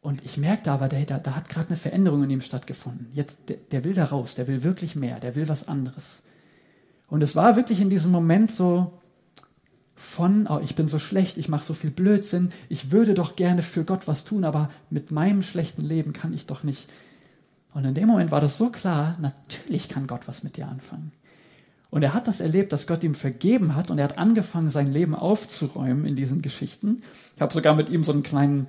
Und 0.00 0.24
ich 0.24 0.38
merkte 0.38 0.70
aber, 0.70 0.88
der, 0.88 1.04
da, 1.04 1.18
da 1.18 1.36
hat 1.36 1.48
gerade 1.48 1.68
eine 1.68 1.76
Veränderung 1.76 2.24
in 2.24 2.30
ihm 2.30 2.40
stattgefunden. 2.40 3.08
Jetzt, 3.12 3.48
der, 3.48 3.56
der 3.56 3.84
will 3.84 3.94
da 3.94 4.06
raus, 4.06 4.34
der 4.34 4.46
will 4.46 4.62
wirklich 4.62 4.96
mehr, 4.96 5.20
der 5.20 5.34
will 5.34 5.48
was 5.48 5.68
anderes. 5.68 6.22
Und 7.08 7.22
es 7.22 7.36
war 7.36 7.56
wirklich 7.56 7.80
in 7.80 7.90
diesem 7.90 8.12
Moment 8.12 8.52
so 8.52 8.99
von, 10.00 10.46
oh, 10.48 10.60
ich 10.64 10.74
bin 10.74 10.86
so 10.88 10.98
schlecht, 10.98 11.36
ich 11.36 11.50
mache 11.50 11.62
so 11.62 11.74
viel 11.74 11.90
Blödsinn, 11.90 12.48
ich 12.70 12.90
würde 12.90 13.12
doch 13.12 13.36
gerne 13.36 13.60
für 13.60 13.84
Gott 13.84 14.08
was 14.08 14.24
tun, 14.24 14.44
aber 14.44 14.70
mit 14.88 15.10
meinem 15.10 15.42
schlechten 15.42 15.82
Leben 15.82 16.14
kann 16.14 16.32
ich 16.32 16.46
doch 16.46 16.62
nicht. 16.62 16.88
Und 17.74 17.84
in 17.84 17.92
dem 17.92 18.08
Moment 18.08 18.30
war 18.30 18.40
das 18.40 18.56
so 18.56 18.70
klar, 18.70 19.18
natürlich 19.20 19.90
kann 19.90 20.06
Gott 20.06 20.26
was 20.26 20.42
mit 20.42 20.56
dir 20.56 20.68
anfangen. 20.68 21.12
Und 21.90 22.02
er 22.02 22.14
hat 22.14 22.28
das 22.28 22.40
erlebt, 22.40 22.72
dass 22.72 22.86
Gott 22.86 23.04
ihm 23.04 23.14
vergeben 23.14 23.74
hat 23.76 23.90
und 23.90 23.98
er 23.98 24.04
hat 24.04 24.16
angefangen, 24.16 24.70
sein 24.70 24.90
Leben 24.90 25.14
aufzuräumen 25.14 26.06
in 26.06 26.16
diesen 26.16 26.40
Geschichten. 26.40 27.02
Ich 27.36 27.42
habe 27.42 27.52
sogar 27.52 27.74
mit 27.74 27.90
ihm 27.90 28.02
so 28.02 28.12
einen 28.12 28.22
kleinen 28.22 28.68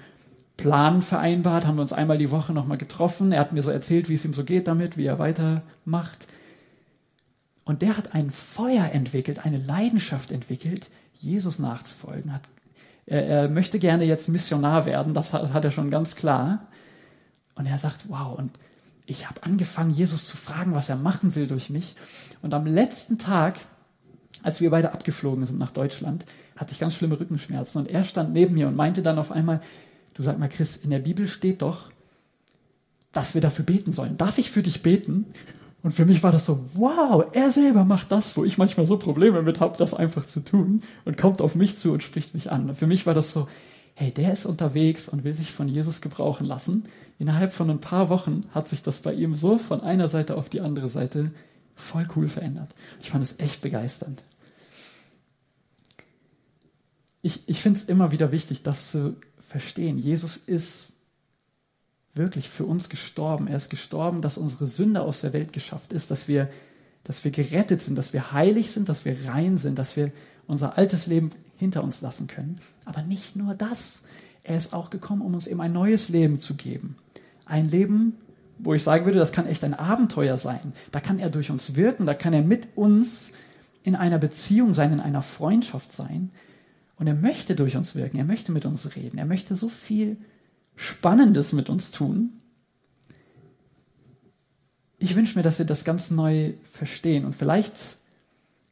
Plan 0.57 1.01
vereinbart, 1.01 1.65
haben 1.65 1.77
wir 1.77 1.83
uns 1.83 1.93
einmal 1.93 2.17
die 2.17 2.31
Woche 2.31 2.51
nochmal 2.51 2.77
getroffen. 2.77 3.31
Er 3.31 3.39
hat 3.39 3.53
mir 3.53 3.61
so 3.61 3.71
erzählt, 3.71 4.09
wie 4.09 4.15
es 4.15 4.25
ihm 4.25 4.33
so 4.33 4.43
geht 4.43 4.67
damit, 4.67 4.97
wie 4.97 5.05
er 5.05 5.17
weitermacht. 5.17 6.27
Und 7.63 7.81
der 7.81 7.95
hat 7.95 8.13
ein 8.13 8.31
Feuer 8.31 8.89
entwickelt, 8.91 9.45
eine 9.45 9.57
Leidenschaft 9.57 10.31
entwickelt, 10.31 10.89
Jesus 11.21 11.60
nachzufolgen. 11.60 12.34
Hat, 12.34 12.41
er, 13.05 13.25
er, 13.25 13.49
möchte 13.49 13.79
gerne 13.79 14.05
jetzt 14.05 14.29
Missionar 14.29 14.86
werden, 14.86 15.13
das 15.13 15.34
hat, 15.34 15.53
hat 15.53 15.65
er 15.65 15.71
schon 15.71 15.89
ganz 15.89 16.15
klar. 16.15 16.67
Und 17.55 17.65
er 17.65 17.77
sagt, 17.77 18.10
wow, 18.10 18.38
und 18.38 18.51
ich 19.05 19.29
habe 19.29 19.43
angefangen, 19.43 19.91
Jesus 19.91 20.27
zu 20.27 20.38
fragen, 20.38 20.75
was 20.75 20.89
er 20.89 20.95
machen 20.95 21.36
will 21.36 21.47
durch 21.47 21.69
mich. 21.69 21.95
Und 22.41 22.53
am 22.53 22.65
letzten 22.65 23.17
Tag, 23.17 23.60
als 24.43 24.62
wir 24.62 24.69
beide 24.69 24.93
abgeflogen 24.93 25.45
sind 25.45 25.60
nach 25.60 25.71
Deutschland, 25.71 26.25
hatte 26.55 26.73
ich 26.73 26.79
ganz 26.79 26.95
schlimme 26.95 27.19
Rückenschmerzen. 27.19 27.81
Und 27.81 27.89
er 27.89 28.03
stand 28.03 28.34
neben 28.34 28.55
mir 28.55 28.67
und 28.67 28.75
meinte 28.75 29.01
dann 29.01 29.19
auf 29.19 29.31
einmal, 29.31 29.62
Du 30.13 30.23
sag 30.23 30.38
mal, 30.38 30.49
Chris, 30.49 30.77
in 30.77 30.89
der 30.89 30.99
Bibel 30.99 31.27
steht 31.27 31.62
doch, 31.62 31.89
dass 33.12 33.34
wir 33.34 33.41
dafür 33.41 33.65
beten 33.65 33.91
sollen. 33.91 34.17
Darf 34.17 34.38
ich 34.38 34.51
für 34.51 34.63
dich 34.63 34.81
beten? 34.81 35.25
Und 35.83 35.93
für 35.93 36.05
mich 36.05 36.21
war 36.21 36.31
das 36.31 36.45
so, 36.45 36.59
wow, 36.75 37.25
er 37.31 37.51
selber 37.51 37.83
macht 37.85 38.11
das, 38.11 38.37
wo 38.37 38.43
ich 38.43 38.57
manchmal 38.57 38.85
so 38.85 38.97
Probleme 38.97 39.41
mit 39.41 39.59
habe, 39.59 39.77
das 39.77 39.93
einfach 39.93 40.25
zu 40.25 40.41
tun 40.41 40.83
und 41.05 41.17
kommt 41.17 41.41
auf 41.41 41.55
mich 41.55 41.75
zu 41.75 41.91
und 41.91 42.03
spricht 42.03 42.33
mich 42.35 42.51
an. 42.51 42.69
Und 42.69 42.75
für 42.75 42.87
mich 42.87 43.05
war 43.07 43.15
das 43.15 43.33
so, 43.33 43.47
hey, 43.95 44.11
der 44.11 44.33
ist 44.33 44.45
unterwegs 44.45 45.09
und 45.09 45.23
will 45.23 45.33
sich 45.33 45.51
von 45.51 45.67
Jesus 45.67 46.01
gebrauchen 46.01 46.45
lassen. 46.45 46.83
Innerhalb 47.17 47.51
von 47.51 47.69
ein 47.69 47.79
paar 47.79 48.09
Wochen 48.09 48.41
hat 48.51 48.67
sich 48.67 48.83
das 48.83 48.99
bei 48.99 49.13
ihm 49.13 49.33
so 49.33 49.57
von 49.57 49.81
einer 49.81 50.07
Seite 50.07 50.37
auf 50.37 50.49
die 50.49 50.61
andere 50.61 50.89
Seite 50.89 51.31
voll 51.75 52.07
cool 52.15 52.27
verändert. 52.27 52.73
Ich 53.01 53.09
fand 53.09 53.23
es 53.23 53.39
echt 53.39 53.61
begeisternd. 53.61 54.23
Ich, 57.23 57.47
ich 57.47 57.59
finde 57.61 57.77
es 57.77 57.85
immer 57.85 58.11
wieder 58.11 58.31
wichtig, 58.31 58.63
das 58.63 58.91
zu 58.91 59.15
verstehen. 59.39 59.97
Jesus 59.97 60.37
ist 60.37 60.93
wirklich 62.13 62.50
für 62.50 62.65
uns 62.65 62.89
gestorben. 62.89 63.47
Er 63.47 63.56
ist 63.56 63.69
gestorben, 63.69 64.21
dass 64.21 64.38
unsere 64.38 64.67
Sünde 64.67 65.02
aus 65.02 65.21
der 65.21 65.34
Welt 65.34 65.54
geschafft 65.54 65.93
ist, 65.93 66.12
dass 66.12 66.28
wir, 66.28 66.50
dass 67.04 67.24
wir 67.24 67.32
gerettet 67.32 67.82
sind, 67.82 67.97
dass 67.97 68.13
wir 68.13 68.32
heilig 68.32 68.71
sind, 68.71 68.89
dass 68.89 69.06
wir 69.06 69.15
rein 69.28 69.58
sind, 69.58 69.80
dass 69.80 69.95
wir 69.95 70.12
unser 70.47 70.78
altes 70.78 71.08
Leben 71.08 71.32
hinter 71.58 71.84
uns 71.84 72.02
lassen 72.02 72.28
können. 72.28 72.60
Aber 72.86 73.04
nicht 73.04 73.36
nur 73.36 73.54
das. 73.54 74.04
Er 74.43 74.58
ist 74.58 74.74
auch 74.74 74.89
gekommen, 74.89 75.21
um 75.21 75.34
uns 75.34 75.47
eben 75.47 75.62
ein 75.62 75.71
neues 75.71 76.10
Leben 76.10 76.38
zu 76.38 76.56
geben. 76.56 76.97
ein 77.45 77.65
Leben, 77.65 78.15
wo 78.60 78.74
ich 78.74 78.84
sagen 78.84 79.06
würde, 79.06 79.19
das 79.19 79.32
kann 79.32 79.45
echt 79.45 79.63
ein 79.63 79.74
Abenteuer 79.74 80.38
sein. 80.38 80.74
Da 80.91 81.00
kann 81.00 81.19
er 81.19 81.30
durch 81.30 81.52
uns 81.52 81.76
wirken, 81.76 82.06
da 82.06 82.13
kann 82.13 82.34
er 82.34 82.43
mit 82.43 82.69
uns 82.76 83.34
in 83.84 83.95
einer 83.95 84.19
Beziehung 84.19 84.74
sein, 84.74 84.93
in 84.93 85.00
einer 85.00 85.21
Freundschaft 85.21 85.91
sein. 85.91 86.32
Und 86.97 87.08
er 87.08 87.15
möchte 87.15 87.56
durch 87.56 87.76
uns 87.76 87.95
wirken, 87.95 88.17
er 88.17 88.26
möchte 88.26 88.52
mit 88.52 88.65
uns 88.65 88.95
reden, 88.95 89.17
er 89.17 89.26
möchte 89.26 89.56
so 89.56 89.69
viel 89.69 90.17
Spannendes 90.75 91.53
mit 91.53 91.69
uns 91.69 91.91
tun. 91.91 92.41
Ich 94.97 95.15
wünsche 95.15 95.38
mir, 95.38 95.43
dass 95.43 95.60
wir 95.60 95.65
das 95.65 95.84
ganz 95.84 96.12
neu 96.12 96.53
verstehen. 96.63 97.25
Und 97.25 97.36
vielleicht 97.36 97.97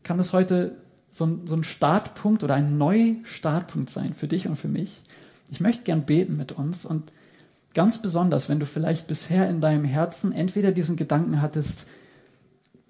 kann 0.04 0.20
es 0.20 0.34
heute 0.34 0.76
so 1.12 1.26
ein, 1.26 1.48
so 1.48 1.56
ein 1.56 1.64
Startpunkt 1.64 2.44
oder 2.44 2.54
ein 2.54 2.78
Neustartpunkt 2.78 3.90
sein 3.90 4.14
für 4.14 4.28
dich 4.28 4.48
und 4.48 4.56
für 4.56 4.68
mich. 4.68 5.04
Ich 5.52 5.60
möchte 5.60 5.84
gern 5.84 6.06
beten 6.06 6.38
mit 6.38 6.52
uns 6.52 6.86
und 6.86 7.12
ganz 7.74 8.02
besonders, 8.02 8.50
wenn 8.50 8.60
du 8.60 8.66
vielleicht 8.66 9.08
bisher 9.08 9.50
in 9.50 9.62
deinem 9.62 9.86
Herzen 9.86 10.32
entweder 10.32 10.72
diesen 10.72 10.96
Gedanken 10.96 11.42
hattest, 11.42 11.86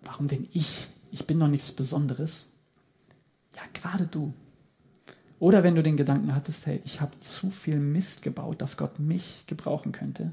warum 0.04 0.28
denn 0.28 0.48
ich? 0.54 0.88
Ich 1.12 1.26
bin 1.26 1.38
noch 1.38 1.48
nichts 1.48 1.72
Besonderes. 1.72 2.50
Ja, 3.56 3.62
gerade 3.74 4.06
du. 4.06 4.34
Oder 5.40 5.64
wenn 5.64 5.76
du 5.76 5.84
den 5.84 5.98
Gedanken 5.98 6.36
hattest, 6.36 6.68
hey, 6.68 6.82
ich 6.84 7.00
habe 7.00 7.18
zu 7.20 7.50
viel 7.50 7.80
Mist 7.80 8.22
gebaut, 8.22 8.62
dass 8.62 8.76
Gott 8.76 9.00
mich 9.00 9.46
gebrauchen 9.48 9.94
könnte. 9.94 10.32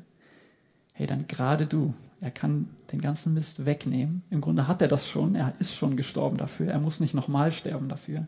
Hey, 0.92 1.06
dann 1.06 1.28
gerade 1.28 1.66
du. 1.66 1.94
Er 2.20 2.32
kann 2.32 2.70
den 2.90 3.00
ganzen 3.00 3.34
Mist 3.34 3.66
wegnehmen. 3.66 4.22
Im 4.30 4.40
Grunde 4.40 4.66
hat 4.66 4.82
er 4.82 4.88
das 4.88 5.08
schon. 5.08 5.36
Er 5.36 5.54
ist 5.60 5.74
schon 5.74 5.96
gestorben 5.96 6.38
dafür. 6.38 6.72
Er 6.72 6.80
muss 6.80 6.98
nicht 6.98 7.14
nochmal 7.14 7.52
sterben 7.52 7.88
dafür. 7.88 8.26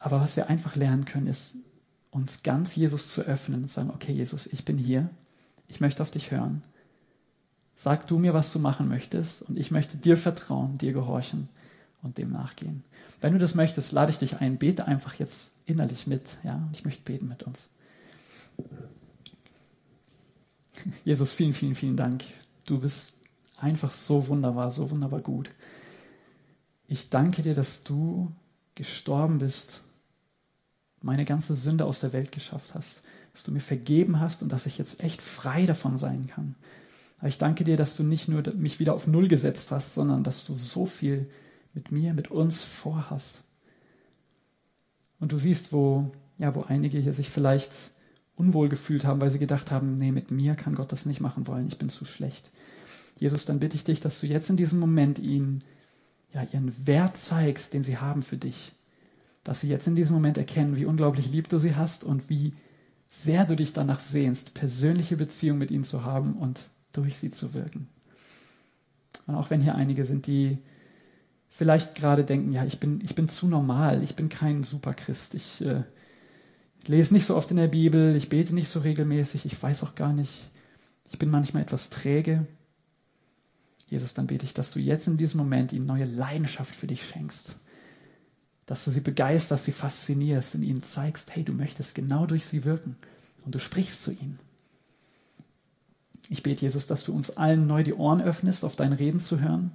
Aber 0.00 0.20
was 0.20 0.36
wir 0.36 0.50
einfach 0.50 0.76
lernen 0.76 1.06
können, 1.06 1.28
ist, 1.28 1.56
uns 2.10 2.42
ganz 2.42 2.74
Jesus 2.74 3.08
zu 3.12 3.22
öffnen 3.22 3.62
und 3.62 3.70
sagen, 3.70 3.90
okay, 3.90 4.12
Jesus, 4.12 4.46
ich 4.46 4.64
bin 4.64 4.76
hier. 4.76 5.08
Ich 5.68 5.80
möchte 5.80 6.02
auf 6.02 6.10
dich 6.10 6.30
hören. 6.30 6.62
Sag 7.74 8.06
du 8.08 8.18
mir, 8.18 8.34
was 8.34 8.52
du 8.52 8.58
machen 8.58 8.88
möchtest. 8.88 9.42
Und 9.42 9.58
ich 9.58 9.70
möchte 9.70 9.96
dir 9.96 10.16
vertrauen, 10.16 10.76
dir 10.76 10.92
gehorchen 10.92 11.48
und 12.02 12.18
dem 12.18 12.30
nachgehen. 12.30 12.84
Wenn 13.20 13.32
du 13.32 13.38
das 13.38 13.54
möchtest, 13.54 13.92
lade 13.92 14.10
ich 14.10 14.18
dich 14.18 14.40
ein, 14.40 14.58
bete 14.58 14.86
einfach 14.86 15.14
jetzt 15.14 15.54
innerlich 15.66 16.06
mit. 16.06 16.38
Ja, 16.42 16.68
ich 16.72 16.84
möchte 16.84 17.02
beten 17.02 17.28
mit 17.28 17.42
uns. 17.42 17.68
Jesus, 21.04 21.32
vielen, 21.32 21.52
vielen, 21.52 21.74
vielen 21.74 21.96
Dank. 21.96 22.24
Du 22.66 22.80
bist 22.80 23.14
einfach 23.58 23.90
so 23.90 24.28
wunderbar, 24.28 24.70
so 24.70 24.90
wunderbar 24.90 25.20
gut. 25.20 25.50
Ich 26.86 27.10
danke 27.10 27.42
dir, 27.42 27.54
dass 27.54 27.84
du 27.84 28.32
gestorben 28.74 29.38
bist, 29.38 29.82
meine 31.02 31.24
ganze 31.24 31.54
Sünde 31.54 31.84
aus 31.84 32.00
der 32.00 32.12
Welt 32.12 32.32
geschafft 32.32 32.74
hast, 32.74 33.02
dass 33.32 33.44
du 33.44 33.52
mir 33.52 33.60
vergeben 33.60 34.20
hast 34.20 34.42
und 34.42 34.50
dass 34.50 34.66
ich 34.66 34.78
jetzt 34.78 35.02
echt 35.02 35.22
frei 35.22 35.66
davon 35.66 35.98
sein 35.98 36.26
kann. 36.26 36.54
Aber 37.18 37.28
ich 37.28 37.38
danke 37.38 37.64
dir, 37.64 37.76
dass 37.76 37.96
du 37.96 38.02
nicht 38.02 38.28
nur 38.28 38.42
mich 38.54 38.80
wieder 38.80 38.94
auf 38.94 39.06
Null 39.06 39.28
gesetzt 39.28 39.70
hast, 39.70 39.94
sondern 39.94 40.24
dass 40.24 40.46
du 40.46 40.56
so 40.56 40.86
viel 40.86 41.30
mit 41.74 41.92
mir, 41.92 42.14
mit 42.14 42.30
uns 42.30 42.64
vorhast. 42.64 43.42
Und 45.18 45.32
du 45.32 45.38
siehst, 45.38 45.72
wo, 45.72 46.10
ja, 46.38 46.54
wo 46.54 46.62
einige 46.62 46.98
hier 46.98 47.12
sich 47.12 47.30
vielleicht 47.30 47.90
unwohl 48.36 48.68
gefühlt 48.68 49.04
haben, 49.04 49.20
weil 49.20 49.30
sie 49.30 49.38
gedacht 49.38 49.70
haben, 49.70 49.94
nee, 49.94 50.12
mit 50.12 50.30
mir 50.30 50.54
kann 50.54 50.74
Gott 50.74 50.92
das 50.92 51.06
nicht 51.06 51.20
machen 51.20 51.46
wollen, 51.46 51.68
ich 51.68 51.78
bin 51.78 51.90
zu 51.90 52.04
schlecht. 52.04 52.50
Jesus, 53.18 53.44
dann 53.44 53.60
bitte 53.60 53.76
ich 53.76 53.84
dich, 53.84 54.00
dass 54.00 54.18
du 54.20 54.26
jetzt 54.26 54.48
in 54.48 54.56
diesem 54.56 54.80
Moment 54.80 55.18
ihnen 55.18 55.62
ja, 56.32 56.46
ihren 56.50 56.86
Wert 56.86 57.18
zeigst, 57.18 57.74
den 57.74 57.84
sie 57.84 57.98
haben 57.98 58.22
für 58.22 58.38
dich. 58.38 58.72
Dass 59.44 59.60
sie 59.60 59.68
jetzt 59.68 59.86
in 59.86 59.94
diesem 59.94 60.14
Moment 60.14 60.38
erkennen, 60.38 60.76
wie 60.76 60.86
unglaublich 60.86 61.30
lieb 61.30 61.48
du 61.48 61.58
sie 61.58 61.76
hast 61.76 62.02
und 62.02 62.30
wie 62.30 62.54
sehr 63.10 63.44
du 63.44 63.56
dich 63.56 63.72
danach 63.72 64.00
sehnst, 64.00 64.54
persönliche 64.54 65.16
Beziehung 65.16 65.58
mit 65.58 65.70
ihnen 65.70 65.84
zu 65.84 66.04
haben 66.04 66.34
und 66.34 66.70
durch 66.92 67.18
sie 67.18 67.30
zu 67.30 67.52
wirken. 67.52 67.88
Und 69.26 69.34
auch 69.34 69.50
wenn 69.50 69.60
hier 69.60 69.74
einige 69.74 70.04
sind, 70.04 70.26
die 70.26 70.58
vielleicht 71.50 71.96
gerade 71.96 72.24
denken, 72.24 72.52
ja, 72.52 72.64
ich 72.64 72.78
bin, 72.78 73.00
ich 73.02 73.14
bin 73.14 73.28
zu 73.28 73.48
normal, 73.48 74.02
ich 74.02 74.14
bin 74.14 74.28
kein 74.28 74.62
Superchrist, 74.62 75.34
ich 75.34 75.60
äh, 75.60 75.82
lese 76.86 77.12
nicht 77.12 77.26
so 77.26 77.36
oft 77.36 77.50
in 77.50 77.56
der 77.56 77.68
Bibel, 77.68 78.16
ich 78.16 78.28
bete 78.28 78.54
nicht 78.54 78.68
so 78.68 78.80
regelmäßig, 78.80 79.44
ich 79.44 79.60
weiß 79.60 79.82
auch 79.82 79.96
gar 79.96 80.12
nicht, 80.12 80.48
ich 81.10 81.18
bin 81.18 81.28
manchmal 81.28 81.64
etwas 81.64 81.90
träge. 81.90 82.46
Jesus, 83.88 84.14
dann 84.14 84.28
bete 84.28 84.46
ich, 84.46 84.54
dass 84.54 84.70
du 84.70 84.78
jetzt 84.78 85.08
in 85.08 85.16
diesem 85.16 85.38
Moment 85.38 85.72
ihnen 85.72 85.86
neue 85.86 86.04
Leidenschaft 86.04 86.74
für 86.74 86.86
dich 86.86 87.04
schenkst. 87.04 87.56
Dass 88.66 88.84
du 88.84 88.92
sie 88.92 89.00
begeisterst, 89.00 89.64
sie 89.64 89.72
faszinierst 89.72 90.54
und 90.54 90.62
ihnen 90.62 90.80
zeigst, 90.80 91.34
hey, 91.34 91.42
du 91.42 91.52
möchtest 91.52 91.96
genau 91.96 92.24
durch 92.26 92.46
sie 92.46 92.64
wirken 92.64 92.94
und 93.44 93.56
du 93.56 93.58
sprichst 93.58 94.04
zu 94.04 94.12
ihnen. 94.12 94.38
Ich 96.28 96.44
bete, 96.44 96.62
Jesus, 96.62 96.86
dass 96.86 97.02
du 97.02 97.12
uns 97.12 97.36
allen 97.36 97.66
neu 97.66 97.82
die 97.82 97.94
Ohren 97.94 98.22
öffnest, 98.22 98.64
auf 98.64 98.76
dein 98.76 98.92
Reden 98.92 99.18
zu 99.18 99.40
hören 99.40 99.72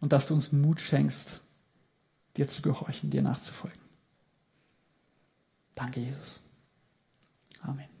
und 0.00 0.12
dass 0.12 0.26
du 0.26 0.34
uns 0.34 0.52
Mut 0.52 0.80
schenkst, 0.80 1.42
dir 2.36 2.48
zu 2.48 2.62
gehorchen, 2.62 3.10
dir 3.10 3.22
nachzufolgen. 3.22 3.80
Danke, 5.74 6.00
Jesus. 6.00 6.40
Amen. 7.62 7.97